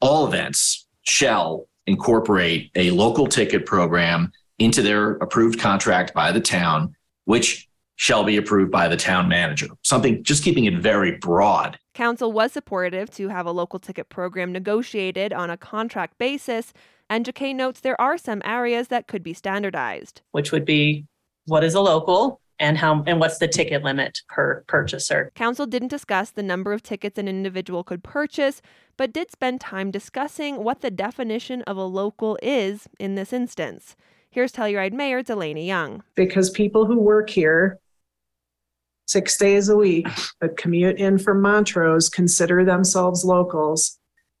all 0.00 0.26
events 0.26 0.86
shall 1.02 1.68
incorporate 1.86 2.70
a 2.74 2.90
local 2.90 3.26
ticket 3.26 3.66
program 3.66 4.32
into 4.58 4.82
their 4.82 5.12
approved 5.12 5.60
contract 5.60 6.14
by 6.14 6.32
the 6.32 6.40
town, 6.40 6.94
which 7.24 7.68
shall 7.96 8.24
be 8.24 8.36
approved 8.36 8.70
by 8.70 8.88
the 8.88 8.96
town 8.96 9.28
manager. 9.28 9.68
Something 9.82 10.22
just 10.22 10.44
keeping 10.44 10.66
it 10.66 10.78
very 10.78 11.16
broad. 11.18 11.78
Council 11.94 12.30
was 12.30 12.52
supportive 12.52 13.10
to 13.12 13.28
have 13.28 13.46
a 13.46 13.52
local 13.52 13.78
ticket 13.78 14.08
program 14.08 14.52
negotiated 14.52 15.32
on 15.32 15.48
a 15.48 15.56
contract 15.56 16.18
basis, 16.18 16.72
and 17.08 17.24
Jacquet 17.24 17.54
notes 17.54 17.80
there 17.80 17.98
are 18.00 18.18
some 18.18 18.42
areas 18.44 18.88
that 18.88 19.06
could 19.06 19.22
be 19.22 19.32
standardized. 19.32 20.20
Which 20.32 20.52
would 20.52 20.66
be 20.66 21.06
what 21.46 21.64
is 21.64 21.74
a 21.74 21.80
local 21.80 22.40
and 22.58 22.78
how 22.78 23.02
and 23.06 23.20
what's 23.20 23.38
the 23.38 23.48
ticket 23.48 23.82
limit 23.82 24.22
per 24.28 24.64
purchaser. 24.66 25.32
Council 25.34 25.66
didn't 25.66 25.88
discuss 25.88 26.30
the 26.30 26.42
number 26.42 26.72
of 26.72 26.82
tickets 26.82 27.18
an 27.18 27.28
individual 27.28 27.84
could 27.84 28.02
purchase, 28.02 28.62
but 28.96 29.12
did 29.12 29.30
spend 29.30 29.60
time 29.60 29.90
discussing 29.90 30.64
what 30.64 30.80
the 30.80 30.90
definition 30.90 31.62
of 31.62 31.76
a 31.76 31.84
local 31.84 32.38
is 32.42 32.88
in 32.98 33.14
this 33.14 33.32
instance. 33.32 33.96
Here's 34.30 34.52
Telluride 34.52 34.92
Mayor 34.92 35.22
DeLanie 35.22 35.66
Young. 35.66 36.02
Because 36.14 36.50
people 36.50 36.86
who 36.86 36.98
work 36.98 37.30
here 37.30 37.78
six 39.06 39.38
days 39.38 39.68
a 39.68 39.76
week 39.76 40.08
but 40.40 40.56
commute 40.56 40.98
in 40.98 41.18
from 41.18 41.40
Montrose 41.40 42.08
consider 42.08 42.64
themselves 42.64 43.24
locals. 43.24 43.98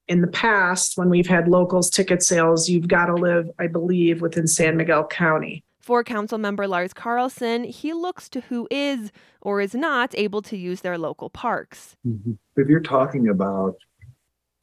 In 0.08 0.20
the 0.20 0.28
past, 0.28 0.96
when 0.96 1.08
we've 1.08 1.26
had 1.26 1.48
locals 1.48 1.90
ticket 1.90 2.22
sales, 2.22 2.68
you've 2.68 2.88
got 2.88 3.06
to 3.06 3.14
live, 3.14 3.48
I 3.58 3.66
believe, 3.66 4.20
within 4.20 4.46
San 4.46 4.76
Miguel 4.76 5.06
County. 5.06 5.64
For 5.86 6.02
Council 6.02 6.36
Member 6.36 6.66
Lars 6.66 6.92
Carlson, 6.92 7.62
he 7.62 7.92
looks 7.92 8.28
to 8.30 8.40
who 8.40 8.66
is 8.72 9.12
or 9.40 9.60
is 9.60 9.72
not 9.72 10.18
able 10.18 10.42
to 10.42 10.56
use 10.56 10.80
their 10.80 10.98
local 10.98 11.30
parks. 11.30 11.96
Mm-hmm. 12.04 12.32
If 12.56 12.66
you're 12.66 12.80
talking 12.80 13.28
about 13.28 13.76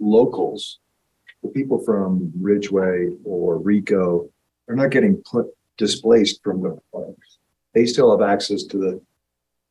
locals, 0.02 0.80
the 1.42 1.48
people 1.48 1.82
from 1.82 2.34
Ridgway 2.38 3.08
or 3.24 3.58
Rico, 3.58 4.28
they're 4.68 4.76
not 4.76 4.90
getting 4.90 5.16
put 5.16 5.46
displaced 5.78 6.44
from 6.44 6.62
their 6.62 6.76
parks. 6.92 7.38
They 7.74 7.86
still 7.86 8.12
have 8.12 8.30
access 8.30 8.64
to 8.64 8.78
the 8.78 9.02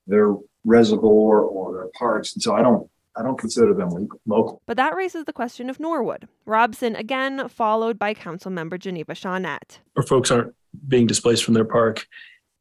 their 0.06 0.34
reservoir 0.64 1.40
or 1.40 1.74
their 1.74 1.88
parks. 1.94 2.32
And 2.32 2.42
so 2.42 2.54
I 2.54 2.62
don't, 2.62 2.88
I 3.14 3.22
don't 3.22 3.36
consider 3.36 3.74
them 3.74 4.08
local. 4.26 4.62
But 4.64 4.78
that 4.78 4.96
raises 4.96 5.26
the 5.26 5.34
question 5.34 5.68
of 5.68 5.78
Norwood. 5.78 6.28
Robson 6.46 6.96
again, 6.96 7.46
followed 7.50 7.98
by 7.98 8.14
Councilmember 8.14 8.78
Geneva 8.78 9.12
Shaunette. 9.12 9.80
Or 9.94 10.02
folks 10.02 10.30
aren't 10.30 10.54
being 10.88 11.06
displaced 11.06 11.44
from 11.44 11.54
their 11.54 11.64
park 11.64 12.06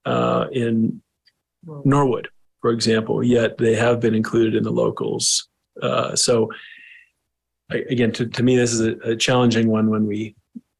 uh, 0.05 0.47
in 0.51 1.01
Norwood, 1.63 2.29
for 2.61 2.71
example, 2.71 3.23
yet 3.23 3.57
they 3.57 3.75
have 3.75 3.99
been 3.99 4.15
included 4.15 4.55
in 4.55 4.63
the 4.63 4.71
locals. 4.71 5.47
Uh, 5.81 6.15
so 6.15 6.49
again, 7.69 8.11
to, 8.13 8.27
to 8.27 8.43
me, 8.43 8.55
this 8.55 8.73
is 8.73 8.81
a, 8.81 9.11
a 9.11 9.15
challenging 9.15 9.67
one 9.67 9.89
when 9.89 10.05
we 10.05 10.35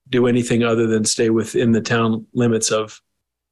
do 0.10 0.28
anything 0.28 0.64
other 0.64 0.88
than 0.88 1.06
stay 1.06 1.30
within 1.30 1.72
the 1.72 1.82
town 1.82 2.26
limits 2.34 2.72
of 2.72 3.02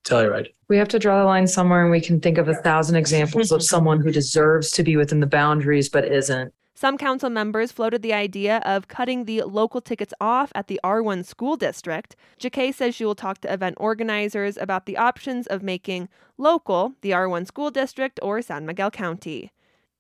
Telluride. 0.05 0.50
We 0.67 0.77
have 0.77 0.89
to 0.89 1.00
draw 1.00 1.19
the 1.19 1.25
line 1.25 1.48
somewhere 1.48 1.81
and 1.81 1.91
we 1.91 2.01
can 2.01 2.19
think 2.19 2.38
of 2.38 2.48
a 2.48 2.55
thousand 2.55 2.95
examples 2.95 3.51
of 3.51 3.63
someone 3.74 4.01
who 4.01 4.12
deserves 4.12 4.71
to 4.71 4.83
be 4.83 4.98
within 4.98 5.19
the 5.19 5.27
boundaries 5.27 5.89
but 5.89 6.05
isn't. 6.05 6.53
Some 6.79 6.98
council 6.98 7.29
members 7.29 7.74
floated 7.74 8.03
the 8.03 8.13
idea 8.13 8.62
of 8.63 8.88
cutting 8.88 9.25
the 9.25 9.41
local 9.41 9.81
tickets 9.81 10.13
off 10.21 10.50
at 10.55 10.69
the 10.69 10.79
R1 10.81 11.25
school 11.25 11.57
district. 11.57 12.15
Jacquet 12.38 12.71
says 12.74 12.95
she 12.95 13.03
will 13.03 13.15
talk 13.15 13.39
to 13.39 13.51
event 13.51 13.75
organizers 13.81 14.55
about 14.55 14.86
the 14.86 14.95
options 14.95 15.45
of 15.45 15.62
making 15.62 16.07
local 16.38 16.93
the 17.01 17.12
R1 17.12 17.45
school 17.48 17.69
district 17.69 18.17
or 18.24 18.41
San 18.41 18.65
Miguel 18.65 18.91
County. 18.91 19.51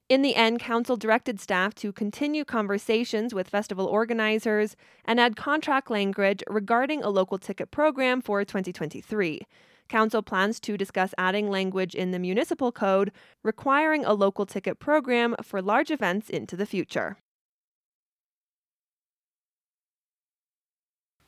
In 0.07 0.21
the 0.21 0.37
end, 0.37 0.61
council 0.61 0.95
directed 0.95 1.41
staff 1.41 1.75
to 1.75 1.91
continue 1.91 2.45
conversations 2.45 3.33
with 3.33 3.49
festival 3.49 3.85
organizers 3.85 4.77
and 5.03 5.19
add 5.19 5.35
contract 5.35 5.91
language 5.91 6.45
regarding 6.47 7.03
a 7.03 7.09
local 7.09 7.37
ticket 7.37 7.71
program 7.71 8.21
for 8.21 8.45
2023. 8.45 9.41
Council 9.89 10.21
plans 10.21 10.59
to 10.61 10.77
discuss 10.77 11.13
adding 11.17 11.49
language 11.49 11.95
in 11.95 12.11
the 12.11 12.19
municipal 12.19 12.71
code 12.71 13.11
requiring 13.43 14.05
a 14.05 14.13
local 14.13 14.45
ticket 14.45 14.79
program 14.79 15.35
for 15.43 15.61
large 15.61 15.91
events 15.91 16.29
into 16.29 16.55
the 16.55 16.65
future. 16.65 17.17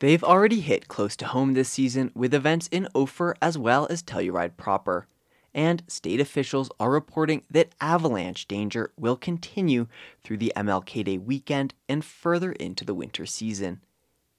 They've 0.02 0.24
already 0.24 0.58
hit 0.58 0.88
close 0.88 1.14
to 1.18 1.26
home 1.26 1.54
this 1.54 1.68
season 1.68 2.10
with 2.12 2.34
events 2.34 2.68
in 2.72 2.88
Ophir 2.92 3.36
as 3.40 3.56
well 3.56 3.86
as 3.88 4.02
Telluride 4.02 4.56
proper. 4.56 5.06
And 5.54 5.84
state 5.86 6.18
officials 6.18 6.70
are 6.80 6.90
reporting 6.90 7.42
that 7.50 7.74
avalanche 7.80 8.48
danger 8.48 8.90
will 8.98 9.16
continue 9.16 9.86
through 10.24 10.38
the 10.38 10.52
MLK 10.56 11.04
Day 11.04 11.18
weekend 11.18 11.74
and 11.88 12.04
further 12.04 12.50
into 12.50 12.84
the 12.84 12.94
winter 12.94 13.26
season. 13.26 13.80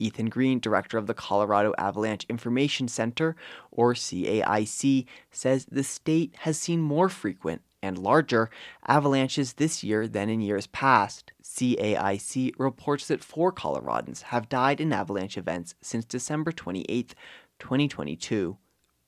Ethan 0.03 0.27
Greene, 0.27 0.59
director 0.59 0.97
of 0.97 1.07
the 1.07 1.13
Colorado 1.13 1.73
Avalanche 1.77 2.25
Information 2.29 2.87
Center, 2.87 3.35
or 3.71 3.93
CAIC, 3.93 5.05
says 5.31 5.65
the 5.65 5.83
state 5.83 6.35
has 6.39 6.59
seen 6.59 6.81
more 6.81 7.07
frequent 7.07 7.61
and 7.81 7.97
larger 7.97 8.49
avalanches 8.87 9.53
this 9.53 9.83
year 9.83 10.07
than 10.07 10.29
in 10.29 10.41
years 10.41 10.67
past. 10.67 11.31
CAIC 11.41 12.53
reports 12.57 13.07
that 13.07 13.23
four 13.23 13.51
Coloradans 13.51 14.23
have 14.23 14.49
died 14.49 14.81
in 14.81 14.91
avalanche 14.91 15.37
events 15.37 15.75
since 15.81 16.05
December 16.05 16.51
28, 16.51 17.15
2022. 17.59 18.57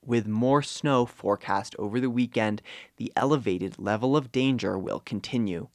With 0.04 0.26
more 0.26 0.62
snow 0.62 1.04
forecast 1.04 1.74
over 1.78 2.00
the 2.00 2.10
weekend, 2.10 2.62
the 2.96 3.12
elevated 3.16 3.78
level 3.78 4.16
of 4.16 4.30
danger 4.30 4.78
will 4.78 5.00
continue. 5.00 5.68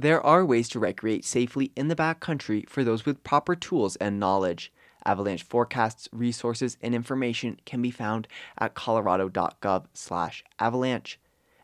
There 0.00 0.24
are 0.24 0.46
ways 0.46 0.68
to 0.68 0.78
recreate 0.78 1.24
safely 1.24 1.72
in 1.74 1.88
the 1.88 1.96
backcountry 1.96 2.68
for 2.68 2.84
those 2.84 3.04
with 3.04 3.24
proper 3.24 3.56
tools 3.56 3.96
and 3.96 4.20
knowledge. 4.20 4.72
Avalanche 5.04 5.42
forecasts, 5.42 6.08
resources, 6.12 6.76
and 6.80 6.94
information 6.94 7.58
can 7.64 7.82
be 7.82 7.90
found 7.90 8.28
at 8.58 8.74
colorado.gov/avalanche. 8.74 11.18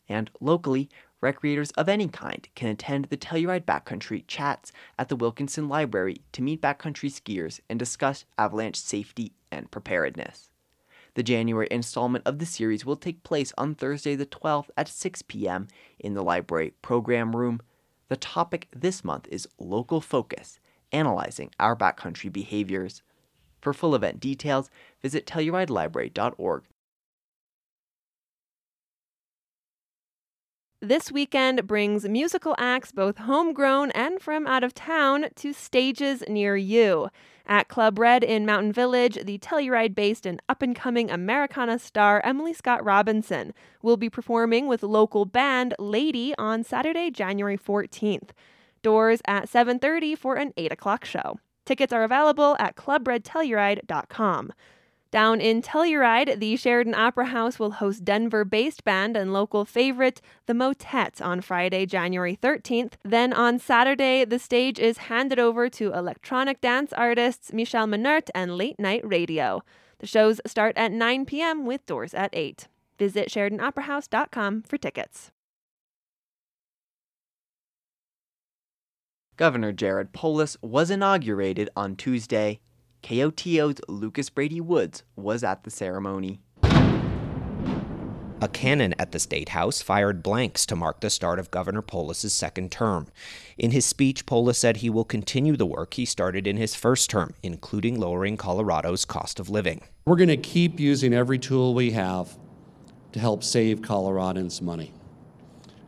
And 0.09 0.33
locally, 0.41 0.89
recreators 1.23 1.71
of 1.77 1.89
any 1.89 2.09
kind 2.09 2.49
can 2.57 2.71
attend 2.71 3.05
the 3.05 3.17
Telluride 3.17 3.65
Backcountry 3.65 4.25
Chats 4.27 4.73
at 4.99 5.09
the 5.09 5.15
Wilkinson 5.15 5.69
Library 5.69 6.17
to 6.33 6.43
meet 6.43 6.61
backcountry 6.61 7.11
skiers 7.11 7.61
and 7.71 7.79
discuss 7.79 8.25
avalanche 8.37 8.81
safety 8.81 9.31
and 9.53 9.71
preparedness. 9.71 10.51
The 11.15 11.23
January 11.23 11.69
installment 11.71 12.27
of 12.27 12.41
the 12.41 12.47
series 12.47 12.85
will 12.85 12.97
take 12.97 13.23
place 13.23 13.53
on 13.57 13.77
Thursday 13.77 14.17
the 14.17 14.27
12th 14.27 14.71
at 14.77 14.89
6 14.89 15.23
p.m. 15.23 15.69
in 16.01 16.15
the 16.15 16.25
library 16.25 16.75
program 16.83 17.37
room. 17.37 17.61
The 18.15 18.21
topic 18.21 18.69
this 18.71 19.03
month 19.03 19.27
is 19.33 19.49
local 19.59 20.01
focus, 20.01 20.61
analyzing 20.93 21.51
our 21.59 21.75
backcountry 21.75 22.33
behaviors. 22.33 23.03
For 23.61 23.73
full 23.73 23.93
event 23.97 24.21
details, 24.21 24.71
visit 25.03 25.27
TellurideLibrary.org. 25.27 26.63
This 30.85 31.11
weekend 31.11 31.67
brings 31.67 32.07
musical 32.07 32.55
acts, 32.59 32.93
both 32.93 33.17
homegrown 33.17 33.91
and 33.93 34.21
from 34.21 34.47
out 34.47 34.63
of 34.63 34.75
town, 34.75 35.29
to 35.37 35.55
stages 35.55 36.23
near 36.29 36.59
you. 36.59 37.09
At 37.47 37.69
Club 37.69 37.99
Red 37.99 38.23
in 38.23 38.45
Mountain 38.45 38.75
Village, 38.75 39.19
the 39.25 39.39
Telluride 39.39 39.95
based 39.95 40.27
and 40.27 40.43
up 40.47 40.61
and 40.61 40.77
coming 40.77 41.11
Americana 41.11 41.79
star 41.79 42.21
Emily 42.23 42.53
Scott 42.53 42.85
Robinson 42.85 43.55
will 43.81 43.97
be 43.97 44.11
performing 44.11 44.69
with 44.69 44.83
local 44.83 45.25
band 45.25 45.75
Lady 45.79 46.35
on 46.37 46.63
Saturday, 46.63 47.11
January 47.11 47.57
14th. 47.57 48.33
Doors 48.83 49.23
at 49.27 49.49
7:30 49.49 50.15
for 50.15 50.35
an 50.35 50.53
8 50.59 50.71
o'clock 50.71 51.07
show. 51.07 51.39
Tickets 51.65 51.95
are 51.95 52.05
available 52.05 52.57
at 52.61 52.77
clubredtelluride.com. 52.77 54.53
Down 55.15 55.41
in 55.41 55.63
Telluride, 55.63 56.41
the 56.41 56.57
Sheridan 56.57 56.93
Opera 56.93 57.27
House 57.27 57.57
will 57.57 57.71
host 57.71 58.05
Denver 58.05 58.45
based 58.45 58.83
band 58.83 59.17
and 59.17 59.33
local 59.33 59.65
favorite, 59.65 60.21
The 60.47 60.55
Motet, 60.55 61.23
on 61.23 61.41
Friday, 61.41 61.87
January 61.87 62.37
13th. 62.43 62.95
Then 63.05 63.33
on 63.33 63.61
Saturday, 63.61 64.25
the 64.25 64.41
stage 64.41 64.81
is 64.81 65.07
handed 65.07 65.39
over 65.39 65.69
to 65.69 65.93
electronic 65.93 66.61
dance 66.61 66.93
artists 66.95 67.53
Michal 67.53 67.87
Menert 67.87 68.29
and 68.35 68.57
Late 68.57 68.81
Night 68.81 69.07
Radio. 69.07 69.63
The 70.01 70.09
shows 70.09 70.41
start 70.49 70.77
at 70.77 70.91
9 70.91 71.27
p.m. 71.27 71.65
with 71.65 71.87
doors 71.87 72.13
at 72.13 72.31
8. 72.33 72.67
Visit 72.99 73.29
SheridanOperaHouse.com 73.29 74.63
for 74.63 74.79
tickets. 74.79 75.31
Governor 79.37 79.71
Jared 79.71 80.13
Polis 80.13 80.57
was 80.61 80.91
inaugurated 80.91 81.71
on 81.77 81.95
Tuesday. 81.95 82.59
KOTO's 83.05 83.83
Lucas 83.87 84.31
Brady 84.31 84.63
Woods 84.63 85.03
was 85.15 85.45
at 85.45 85.65
the 85.65 85.71
ceremony. 85.71 86.41
A 86.63 88.49
cannon 88.51 88.95
at 88.99 89.13
the 89.13 89.19
State 89.19 89.51
House 89.51 89.83
fired 89.83 90.23
blanks 90.23 90.65
to 90.65 90.75
mark 90.75 91.01
the 91.01 91.11
start 91.11 91.39
of 91.39 91.51
Governor 91.51 91.83
Polis's 91.83 92.33
second 92.33 92.73
term. 92.73 93.09
In 93.59 93.73
his 93.73 93.85
speech, 93.85 94.25
Polis 94.25 94.59
said 94.59 94.79
he 94.79 94.89
will 94.89 95.05
continue 95.05 95.55
the 95.55 95.67
work 95.67 95.93
he 95.93 96.07
started 96.07 96.47
in 96.47 96.57
his 96.57 96.75
first 96.75 97.11
term, 97.11 97.35
including 97.43 98.01
lowering 98.01 98.39
Colorado's 98.39 99.05
cost 99.05 99.39
of 99.39 99.51
living. 99.51 99.83
We're 100.07 100.17
going 100.17 100.29
to 100.29 100.39
keep 100.39 100.81
using 100.81 101.13
every 101.13 101.39
tool 101.39 101.75
we 101.75 101.91
have 101.91 102.39
to 103.13 103.21
help 103.21 103.45
save 103.45 103.83
Coloradans 103.83 104.63
money. 104.63 104.95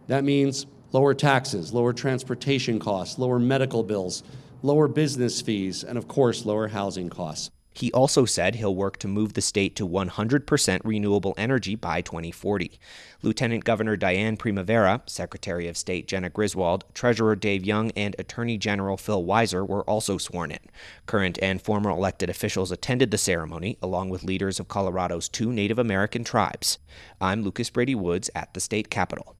That 0.08 0.22
means 0.22 0.66
lower 0.92 1.14
taxes, 1.14 1.72
lower 1.72 1.94
transportation 1.94 2.78
costs, 2.78 3.18
lower 3.18 3.38
medical 3.38 3.82
bills, 3.82 4.22
lower 4.62 4.88
business 4.88 5.40
fees, 5.40 5.84
and 5.84 5.98
of 5.98 6.08
course, 6.08 6.44
lower 6.44 6.68
housing 6.68 7.08
costs. 7.08 7.50
He 7.76 7.92
also 7.92 8.24
said 8.24 8.54
he'll 8.54 8.74
work 8.74 8.96
to 9.00 9.06
move 9.06 9.34
the 9.34 9.42
state 9.42 9.76
to 9.76 9.86
100% 9.86 10.80
renewable 10.82 11.34
energy 11.36 11.74
by 11.74 12.00
2040. 12.00 12.80
Lieutenant 13.20 13.64
Governor 13.64 13.98
Dianne 13.98 14.38
Primavera, 14.38 15.02
Secretary 15.04 15.68
of 15.68 15.76
State 15.76 16.08
Jena 16.08 16.30
Griswold, 16.30 16.86
Treasurer 16.94 17.36
Dave 17.36 17.66
Young, 17.66 17.90
and 17.90 18.16
Attorney 18.18 18.56
General 18.56 18.96
Phil 18.96 19.22
Weiser 19.22 19.68
were 19.68 19.84
also 19.84 20.16
sworn 20.16 20.52
in. 20.52 20.70
Current 21.04 21.38
and 21.42 21.60
former 21.60 21.90
elected 21.90 22.30
officials 22.30 22.72
attended 22.72 23.10
the 23.10 23.18
ceremony, 23.18 23.76
along 23.82 24.08
with 24.08 24.24
leaders 24.24 24.58
of 24.58 24.68
Colorado's 24.68 25.28
two 25.28 25.52
Native 25.52 25.78
American 25.78 26.24
tribes. 26.24 26.78
I'm 27.20 27.42
Lucas 27.42 27.68
Brady 27.68 27.94
Woods 27.94 28.30
at 28.34 28.54
the 28.54 28.60
state 28.60 28.88
capitol. 28.88 29.36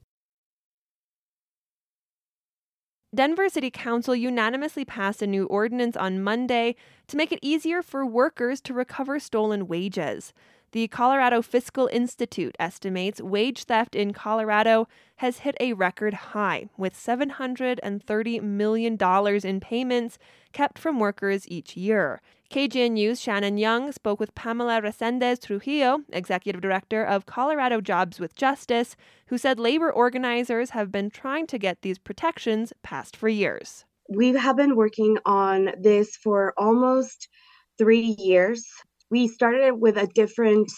Denver 3.15 3.47
City 3.47 3.71
Council 3.71 4.13
unanimously 4.13 4.83
passed 4.83 5.21
a 5.21 5.27
new 5.27 5.45
ordinance 5.45 5.95
on 5.95 6.21
Monday 6.21 6.75
to 7.07 7.15
make 7.15 7.31
it 7.31 7.39
easier 7.41 7.81
for 7.81 8.05
workers 8.05 8.59
to 8.61 8.73
recover 8.73 9.17
stolen 9.17 9.65
wages. 9.65 10.33
The 10.77 10.87
Colorado 10.89 11.41
Fiscal 11.41 11.89
Institute 11.91 12.55
estimates 12.59 13.19
wage 13.19 13.63
theft 13.63 13.95
in 13.95 14.13
Colorado 14.13 14.87
has 15.15 15.39
hit 15.39 15.57
a 15.59 15.73
record 15.73 16.13
high, 16.13 16.69
with 16.77 16.93
$730 16.93 18.43
million 18.43 18.95
in 19.43 19.59
payments 19.59 20.19
kept 20.53 20.77
from 20.77 20.99
workers 20.99 21.47
each 21.47 21.75
year. 21.75 22.21
KGNU's 22.51 23.19
Shannon 23.19 23.57
Young 23.57 23.91
spoke 23.91 24.19
with 24.19 24.35
Pamela 24.35 24.79
Resendiz 24.79 25.39
Trujano, 25.39 26.03
executive 26.13 26.61
director 26.61 27.03
of 27.03 27.25
Colorado 27.25 27.81
Jobs 27.81 28.19
with 28.19 28.35
Justice, 28.35 28.95
who 29.29 29.39
said 29.39 29.57
labor 29.57 29.91
organizers 29.91 30.69
have 30.69 30.91
been 30.91 31.09
trying 31.09 31.47
to 31.47 31.57
get 31.57 31.81
these 31.81 31.97
protections 31.97 32.71
passed 32.83 33.17
for 33.17 33.29
years. 33.29 33.85
We 34.09 34.35
have 34.35 34.57
been 34.57 34.75
working 34.75 35.17
on 35.25 35.71
this 35.81 36.15
for 36.17 36.53
almost 36.55 37.29
three 37.79 38.15
years. 38.19 38.63
We 39.09 39.27
started 39.27 39.73
with 39.73 39.97
a 39.97 40.07
different 40.07 40.71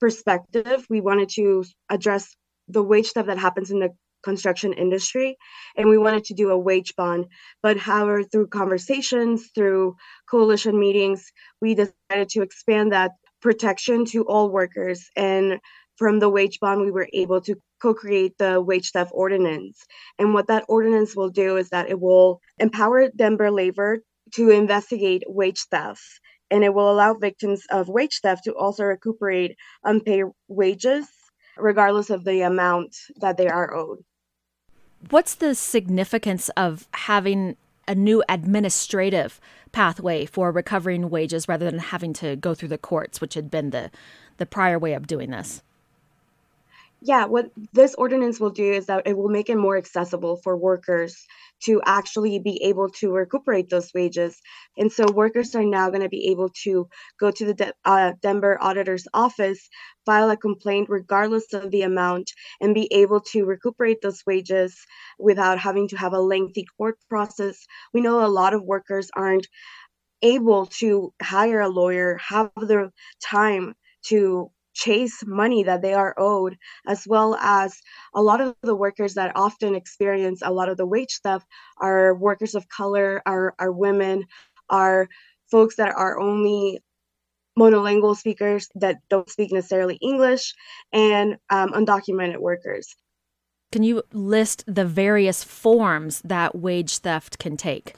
perspective. 0.00 0.86
We 0.90 1.00
wanted 1.00 1.28
to 1.30 1.64
address 1.88 2.34
the 2.68 2.82
wage 2.82 3.10
theft 3.12 3.26
that 3.28 3.38
happens 3.38 3.70
in 3.70 3.80
the 3.80 3.90
construction 4.22 4.72
industry 4.74 5.36
and 5.76 5.88
we 5.88 5.96
wanted 5.96 6.24
to 6.24 6.34
do 6.34 6.50
a 6.50 6.58
wage 6.58 6.94
bond. 6.94 7.26
But 7.62 7.78
however 7.78 8.22
through 8.22 8.48
conversations 8.48 9.48
through 9.54 9.96
coalition 10.30 10.78
meetings 10.78 11.24
we 11.60 11.74
decided 11.74 12.28
to 12.30 12.42
expand 12.42 12.92
that 12.92 13.12
protection 13.40 14.04
to 14.06 14.24
all 14.24 14.50
workers. 14.50 15.08
And 15.16 15.58
from 15.96 16.18
the 16.18 16.28
wage 16.28 16.60
bond 16.60 16.82
we 16.82 16.90
were 16.90 17.08
able 17.12 17.40
to 17.42 17.54
co-create 17.80 18.36
the 18.38 18.60
wage 18.60 18.90
theft 18.90 19.10
ordinance. 19.14 19.78
And 20.18 20.34
what 20.34 20.48
that 20.48 20.64
ordinance 20.68 21.16
will 21.16 21.30
do 21.30 21.56
is 21.56 21.70
that 21.70 21.88
it 21.88 21.98
will 21.98 22.40
empower 22.58 23.08
denver 23.16 23.50
labor 23.50 24.00
to 24.34 24.50
investigate 24.50 25.24
wage 25.26 25.62
thefts 25.70 26.20
and 26.50 26.64
it 26.64 26.74
will 26.74 26.90
allow 26.90 27.14
victims 27.14 27.64
of 27.70 27.88
wage 27.88 28.20
theft 28.20 28.44
to 28.44 28.54
also 28.54 28.84
recuperate 28.84 29.56
unpaid 29.84 30.24
wages 30.48 31.06
regardless 31.56 32.10
of 32.10 32.24
the 32.24 32.42
amount 32.42 32.96
that 33.20 33.36
they 33.36 33.48
are 33.48 33.74
owed. 33.74 33.98
What's 35.10 35.34
the 35.34 35.54
significance 35.54 36.48
of 36.50 36.88
having 36.92 37.56
a 37.88 37.94
new 37.94 38.22
administrative 38.28 39.40
pathway 39.72 40.26
for 40.26 40.52
recovering 40.52 41.10
wages 41.10 41.48
rather 41.48 41.70
than 41.70 41.80
having 41.80 42.12
to 42.14 42.36
go 42.36 42.54
through 42.54 42.68
the 42.68 42.78
courts, 42.78 43.20
which 43.20 43.34
had 43.34 43.50
been 43.50 43.70
the, 43.70 43.90
the 44.36 44.46
prior 44.46 44.78
way 44.78 44.92
of 44.92 45.06
doing 45.06 45.30
this? 45.30 45.62
Yeah, 47.02 47.24
what 47.26 47.50
this 47.72 47.94
ordinance 47.94 48.38
will 48.38 48.50
do 48.50 48.72
is 48.72 48.86
that 48.86 49.06
it 49.06 49.16
will 49.16 49.30
make 49.30 49.48
it 49.48 49.56
more 49.56 49.78
accessible 49.78 50.36
for 50.44 50.54
workers 50.56 51.16
to 51.64 51.80
actually 51.86 52.38
be 52.38 52.62
able 52.64 52.90
to 52.90 53.10
recuperate 53.12 53.70
those 53.70 53.90
wages. 53.94 54.38
And 54.76 54.92
so 54.92 55.06
workers 55.12 55.54
are 55.54 55.64
now 55.64 55.88
going 55.88 56.02
to 56.02 56.10
be 56.10 56.28
able 56.30 56.50
to 56.64 56.88
go 57.18 57.30
to 57.30 57.44
the 57.46 57.54
De- 57.54 57.72
uh, 57.86 58.12
Denver 58.20 58.58
auditor's 58.62 59.06
office, 59.14 59.68
file 60.04 60.28
a 60.30 60.36
complaint 60.36 60.88
regardless 60.90 61.52
of 61.54 61.70
the 61.70 61.82
amount, 61.82 62.32
and 62.60 62.74
be 62.74 62.86
able 62.92 63.20
to 63.32 63.44
recuperate 63.46 64.02
those 64.02 64.22
wages 64.26 64.76
without 65.18 65.58
having 65.58 65.88
to 65.88 65.96
have 65.96 66.12
a 66.12 66.20
lengthy 66.20 66.66
court 66.76 66.98
process. 67.08 67.66
We 67.94 68.02
know 68.02 68.24
a 68.24 68.28
lot 68.28 68.52
of 68.52 68.62
workers 68.62 69.10
aren't 69.16 69.46
able 70.22 70.66
to 70.66 71.12
hire 71.22 71.60
a 71.60 71.68
lawyer, 71.68 72.18
have 72.18 72.50
the 72.56 72.90
time 73.22 73.74
to 74.06 74.50
chase 74.80 75.22
money 75.26 75.62
that 75.62 75.82
they 75.82 75.94
are 75.94 76.14
owed, 76.16 76.56
as 76.86 77.06
well 77.06 77.34
as 77.36 77.80
a 78.14 78.22
lot 78.22 78.40
of 78.40 78.56
the 78.62 78.74
workers 78.74 79.14
that 79.14 79.32
often 79.36 79.74
experience 79.74 80.40
a 80.42 80.52
lot 80.52 80.70
of 80.70 80.76
the 80.76 80.86
wage 80.86 81.20
theft 81.22 81.46
are 81.78 82.14
workers 82.14 82.54
of 82.54 82.68
color, 82.68 83.22
are, 83.26 83.54
are 83.58 83.72
women, 83.72 84.24
are 84.70 85.08
folks 85.50 85.76
that 85.76 85.92
are 85.94 86.18
only 86.18 86.80
monolingual 87.58 88.16
speakers 88.16 88.68
that 88.74 88.96
don't 89.10 89.28
speak 89.28 89.52
necessarily 89.52 89.96
English, 89.96 90.54
and 90.92 91.36
um, 91.50 91.72
undocumented 91.72 92.38
workers. 92.38 92.96
Can 93.72 93.82
you 93.82 94.02
list 94.12 94.64
the 94.66 94.86
various 94.86 95.44
forms 95.44 96.22
that 96.24 96.56
wage 96.56 96.98
theft 96.98 97.38
can 97.38 97.56
take? 97.56 97.94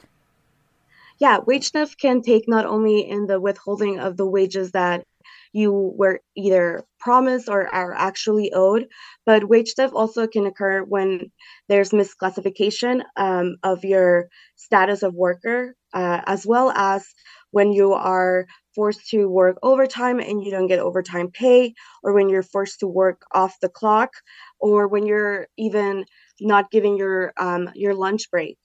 Yeah, 1.18 1.38
wage 1.46 1.70
theft 1.70 2.00
can 2.00 2.22
take 2.22 2.48
not 2.48 2.66
only 2.66 3.08
in 3.08 3.26
the 3.26 3.40
withholding 3.40 4.00
of 4.00 4.16
the 4.16 4.26
wages 4.26 4.72
that 4.72 5.04
you 5.52 5.72
were 5.96 6.20
either 6.36 6.84
promised 7.00 7.48
or 7.48 7.66
are 7.74 7.94
actually 7.94 8.52
owed. 8.52 8.88
But 9.26 9.48
wage 9.48 9.74
theft 9.76 9.94
also 9.94 10.26
can 10.26 10.46
occur 10.46 10.82
when 10.82 11.30
there's 11.68 11.90
misclassification 11.90 13.02
um, 13.16 13.56
of 13.62 13.84
your 13.84 14.28
status 14.56 15.02
of 15.02 15.14
worker, 15.14 15.74
uh, 15.92 16.20
as 16.26 16.46
well 16.46 16.70
as 16.70 17.04
when 17.50 17.72
you 17.72 17.92
are 17.92 18.46
forced 18.74 19.08
to 19.10 19.28
work 19.28 19.58
overtime 19.62 20.18
and 20.20 20.42
you 20.42 20.50
don't 20.50 20.66
get 20.68 20.78
overtime 20.78 21.30
pay, 21.30 21.74
or 22.02 22.12
when 22.14 22.28
you're 22.28 22.42
forced 22.42 22.80
to 22.80 22.86
work 22.86 23.22
off 23.34 23.54
the 23.60 23.68
clock, 23.68 24.10
or 24.58 24.88
when 24.88 25.06
you're 25.06 25.46
even 25.58 26.04
not 26.40 26.70
giving 26.70 26.96
your 26.96 27.32
um, 27.38 27.70
your 27.74 27.94
lunch 27.94 28.30
break. 28.30 28.58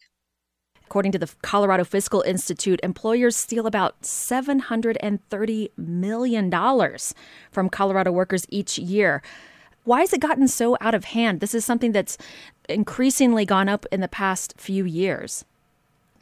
According 0.88 1.12
to 1.12 1.20
the 1.20 1.30
Colorado 1.42 1.84
Fiscal 1.84 2.22
Institute, 2.22 2.80
employers 2.82 3.36
steal 3.36 3.68
about 3.68 4.02
$730 4.04 5.70
million 5.76 6.50
from 7.52 7.70
Colorado 7.70 8.10
workers 8.14 8.46
each 8.48 8.80
year. 8.80 9.22
Why 9.84 10.00
has 10.00 10.14
it 10.14 10.22
gotten 10.22 10.48
so 10.48 10.78
out 10.80 10.96
of 10.96 11.04
hand? 11.04 11.42
This 11.42 11.54
is 11.54 11.66
something 11.66 11.92
that's 11.92 12.18
increasingly 12.70 13.46
gone 13.46 13.68
up 13.68 13.86
in 13.92 14.00
the 14.00 14.08
past 14.08 14.54
few 14.58 14.86
years. 14.86 15.44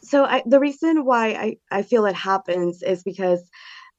So, 0.01 0.25
I, 0.25 0.41
the 0.47 0.59
reason 0.59 1.05
why 1.05 1.33
I, 1.33 1.57
I 1.69 1.81
feel 1.83 2.07
it 2.07 2.15
happens 2.15 2.81
is 2.81 3.03
because 3.03 3.47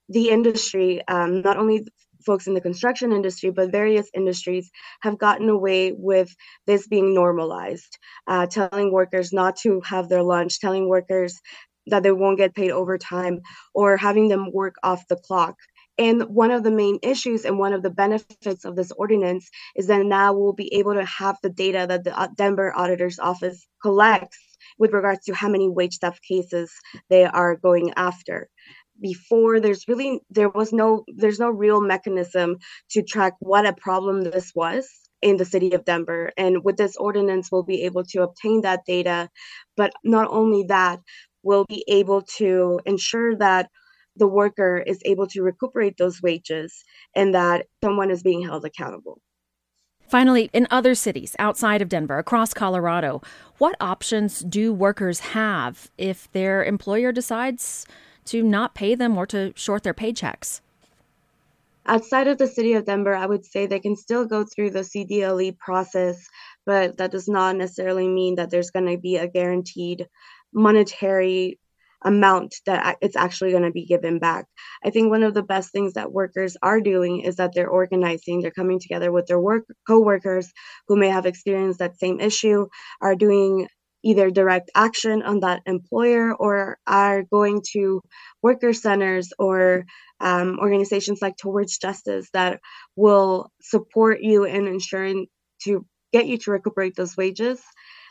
the 0.09 0.31
industry, 0.31 1.01
um, 1.07 1.43
not 1.43 1.59
only 1.59 1.87
folks 2.27 2.47
in 2.47 2.55
the 2.55 2.61
construction 2.61 3.13
industry, 3.13 3.51
but 3.51 3.73
various 3.73 4.11
industries 4.13 4.71
have 5.01 5.17
gotten 5.17 5.49
away 5.49 5.93
with 5.93 6.35
this 6.67 6.87
being 6.87 7.15
normalized, 7.15 7.97
uh, 8.27 8.47
telling 8.47 8.93
workers 8.93 9.33
not 9.33 9.57
to 9.57 9.81
have 9.83 10.09
their 10.09 10.23
lunch, 10.23 10.61
telling 10.61 10.89
workers 10.89 11.41
that 11.87 12.03
they 12.03 12.13
won't 12.13 12.39
get 12.39 12.55
paid 12.55 12.73
overtime, 12.73 13.41
or 13.73 13.97
having 13.97 14.29
them 14.29 14.51
work 14.53 14.75
off 14.83 15.09
the 15.09 15.17
clock. 15.17 15.55
And 15.99 16.23
one 16.25 16.51
of 16.51 16.63
the 16.63 16.71
main 16.71 16.99
issues 17.03 17.45
and 17.45 17.59
one 17.59 17.73
of 17.73 17.83
the 17.83 17.91
benefits 17.91 18.65
of 18.67 18.77
this 18.77 18.93
ordinance 18.93 19.49
is 19.77 19.87
that 19.87 20.05
now 20.05 20.35
we'll 20.35 20.53
be 20.53 20.75
able 20.75 20.95
to 20.95 21.05
have 21.05 21.39
the 21.43 21.49
data 21.49 21.87
that 21.89 22.05
the 22.05 22.19
uh, 22.19 22.29
Denver 22.37 22.77
Auditor's 22.77 23.19
Office 23.19 23.67
collects 23.81 24.39
with 24.79 24.93
regards 24.93 25.25
to 25.25 25.35
how 25.35 25.49
many 25.49 25.69
wage 25.71 25.99
theft 25.99 26.23
cases 26.23 26.71
they 27.09 27.25
are 27.25 27.57
going 27.57 27.95
after 27.97 28.49
before 29.01 29.61
there's 29.61 29.85
really 29.89 30.21
there 30.31 30.49
was 30.49 30.73
no 30.73 31.05
there's 31.09 31.39
no 31.39 31.51
real 31.51 31.81
mechanism 31.81 32.57
to 32.91 33.03
track 33.03 33.35
what 33.41 33.67
a 33.67 33.73
problem 33.73 34.23
this 34.23 34.53
was 34.55 34.89
in 35.23 35.37
the 35.37 35.45
city 35.45 35.73
of 35.73 35.85
Denver. 35.85 36.31
And 36.37 36.65
with 36.65 36.77
this 36.77 36.97
ordinance 36.97 37.51
we'll 37.51 37.63
be 37.63 37.85
able 37.85 38.05
to 38.05 38.23
obtain 38.23 38.63
that 38.63 38.81
data. 38.87 39.29
But 39.77 39.93
not 40.05 40.29
only 40.31 40.65
that 40.65 41.01
we'll 41.43 41.65
be 41.67 41.85
able 41.89 42.23
to 42.39 42.81
ensure 42.87 43.37
that 43.37 43.71
the 44.17 44.27
worker 44.27 44.79
is 44.79 45.01
able 45.05 45.27
to 45.29 45.43
recuperate 45.43 45.97
those 45.99 46.23
wages 46.23 46.85
and 47.15 47.35
that 47.35 47.67
someone 47.85 48.11
is 48.11 48.23
being 48.23 48.43
held 48.43 48.65
accountable. 48.65 49.21
Finally, 50.09 50.49
in 50.53 50.69
other 50.71 50.95
cities 50.95 51.35
outside 51.39 51.83
of 51.83 51.89
Denver, 51.89 52.19
across 52.19 52.55
Colorado, 52.55 53.21
what 53.59 53.75
options 53.81 54.41
do 54.41 54.73
workers 54.73 55.19
have 55.21 55.91
if 55.99 56.31
their 56.33 56.63
employer 56.65 57.11
decides 57.11 57.87
to 58.27 58.43
not 58.43 58.75
pay 58.75 58.95
them 58.95 59.17
or 59.17 59.27
to 59.27 59.53
short 59.57 59.83
their 59.83 59.95
paychecks? 59.95 60.61
Outside 61.87 62.27
of 62.27 62.39
the 62.39 62.49
city 62.49 62.73
of 62.73 62.85
Denver, 62.85 63.15
I 63.15 63.27
would 63.27 63.45
say 63.45 63.67
they 63.67 63.79
can 63.79 63.95
still 63.95 64.27
go 64.27 64.45
through 64.45 64.71
the 64.71 64.81
CDLE 64.81 65.57
process, 65.59 66.27
but 66.65 66.97
that 66.97 67.13
does 67.13 67.29
not 67.29 67.55
necessarily 67.55 68.09
mean 68.09 68.35
that 68.37 68.51
there's 68.51 68.73
going 68.73 68.87
to 68.87 68.99
be 68.99 69.17
a 69.17 69.29
guaranteed 69.29 70.09
monetary 70.53 71.61
amount 72.05 72.57
that 72.67 72.97
it's 73.01 73.17
actually 73.17 73.51
going 73.51 73.63
to 73.63 73.71
be 73.71 73.85
given 73.85 74.19
back. 74.19 74.47
I 74.85 74.91
think 74.91 75.11
one 75.11 75.23
of 75.23 75.35
the 75.35 75.43
best 75.43 75.73
things 75.73 75.95
that 75.95 76.13
workers 76.13 76.57
are 76.63 76.81
doing 76.81 77.21
is 77.21 77.37
that 77.37 77.53
they're 77.55 77.69
organizing, 77.69 78.41
they're 78.41 78.51
coming 78.51 78.81
together 78.81 79.13
with 79.13 79.27
their 79.27 79.41
work 79.41 79.65
co-workers 79.87 80.53
who 80.89 80.97
may 80.97 81.09
have 81.09 81.27
experienced 81.27 81.79
that 81.79 81.99
same 81.99 82.21
issue, 82.21 82.67
are 83.01 83.15
doing 83.15 83.69
either 84.07 84.31
direct 84.31 84.71
action 84.75 85.23
on 85.23 85.41
that 85.41 85.63
employer 85.67 86.33
or 86.33 86.79
are 86.87 87.25
going 87.25 87.61
to 87.73 88.01
worker 88.41 88.73
centers 88.73 89.33
or 89.37 89.85
um, 90.21 90.59
organizations 90.61 91.21
like 91.21 91.37
Towards 91.37 91.79
Justice 91.79 92.29
that 92.33 92.61
will 92.95 93.51
support 93.61 94.21
you 94.21 94.45
in 94.45 94.69
ensuring 94.69 95.27
to 95.65 95.85
get 96.13 96.27
you 96.27 96.39
to 96.39 96.53
recuperate 96.53 96.95
those 96.95 97.17
wages 97.17 97.61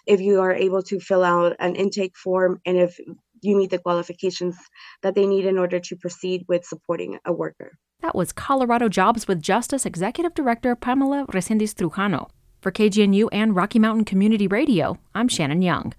if 0.05 0.19
you 0.19 0.41
are 0.41 0.53
able 0.53 0.84
to 0.84 0.99
fill 0.99 1.23
out 1.23 1.55
an 1.60 1.75
intake 1.75 2.17
form 2.17 2.60
and 2.65 2.77
if 2.77 2.99
you 3.41 3.55
meet 3.55 3.69
the 3.69 3.79
qualifications 3.79 4.58
that 5.01 5.15
they 5.15 5.25
need 5.25 5.45
in 5.45 5.58
order 5.58 5.79
to 5.79 5.95
proceed 5.95 6.43
with 6.49 6.65
supporting 6.65 7.19
a 7.25 7.31
worker. 7.31 7.71
That 8.01 8.15
was 8.15 8.34
Colorado 8.34 8.89
Jobs 8.89 9.27
with 9.27 9.41
Justice 9.41 9.86
Executive 9.86 10.34
Director 10.34 10.75
Pamela 10.75 11.25
Resendiz 11.27 11.73
Trujano. 11.73 12.27
For 12.65 12.71
KGNU 12.71 13.30
and 13.32 13.56
Rocky 13.56 13.78
Mountain 13.78 14.06
Community 14.06 14.47
Radio, 14.47 14.97
I'm 15.13 15.28
Shannon 15.28 15.62
Young. 15.62 15.93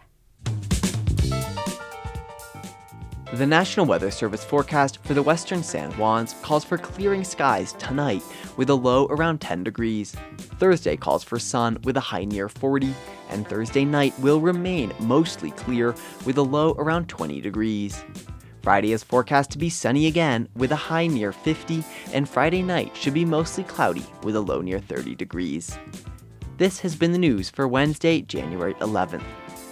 The 3.35 3.46
National 3.46 3.87
Weather 3.87 4.11
Service 4.11 4.44
forecast 4.44 4.98
for 5.05 5.14
the 5.14 5.22
western 5.22 5.62
San 5.62 5.92
Juans 5.92 6.35
calls 6.42 6.64
for 6.64 6.76
clearing 6.76 7.22
skies 7.22 7.74
tonight 7.74 8.20
with 8.57 8.68
a 8.68 8.74
low 8.74 9.07
around 9.11 9.40
10 9.40 9.62
degrees. 9.62 10.16
Thursday 10.59 10.96
calls 10.96 11.22
for 11.22 11.38
sun 11.38 11.79
with 11.85 11.96
a 11.98 12.00
high 12.00 12.24
near 12.24 12.48
40, 12.48 12.92
and 13.29 13.46
Thursday 13.46 13.85
night 13.85 14.18
will 14.18 14.40
remain 14.40 14.92
mostly 14.98 15.52
clear 15.52 15.94
with 16.24 16.37
a 16.37 16.42
low 16.42 16.72
around 16.79 17.09
20 17.09 17.40
degrees. 17.40 18.05
Friday 18.62 18.90
is 18.90 19.05
forecast 19.05 19.52
to 19.52 19.59
be 19.59 19.70
sunny 19.70 20.09
again 20.09 20.48
with 20.57 20.72
a 20.72 20.74
high 20.90 21.07
near 21.07 21.31
50, 21.31 21.85
and 22.12 22.29
Friday 22.29 22.62
night 22.62 22.96
should 22.96 23.14
be 23.14 23.24
mostly 23.24 23.62
cloudy 23.62 24.05
with 24.24 24.35
a 24.35 24.40
low 24.40 24.61
near 24.61 24.81
30 24.81 25.14
degrees. 25.14 25.79
This 26.59 26.81
has 26.81 26.97
been 26.97 27.12
the 27.12 27.19
news 27.19 27.51
for 27.51 27.69
Wednesday, 27.69 28.23
January 28.23 28.73
11th. 28.75 29.23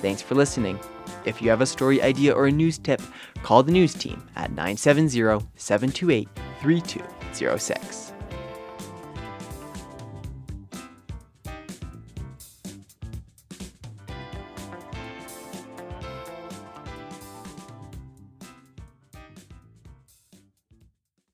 Thanks 0.03 0.21
for 0.21 0.35
listening. 0.35 0.79
If 1.25 1.41
you 1.41 1.49
have 1.49 1.63
a 1.63 1.67
story 1.67 2.03
idea 2.03 2.35
or 2.35 2.47
a 2.47 2.53
news 2.53 2.77
tip, 2.77 3.01
call 3.43 3.63
the 3.63 3.73
news 3.73 3.95
team 3.95 4.23
at 4.37 4.51
970 4.51 5.47
728 5.57 6.29
3206. 6.61 8.14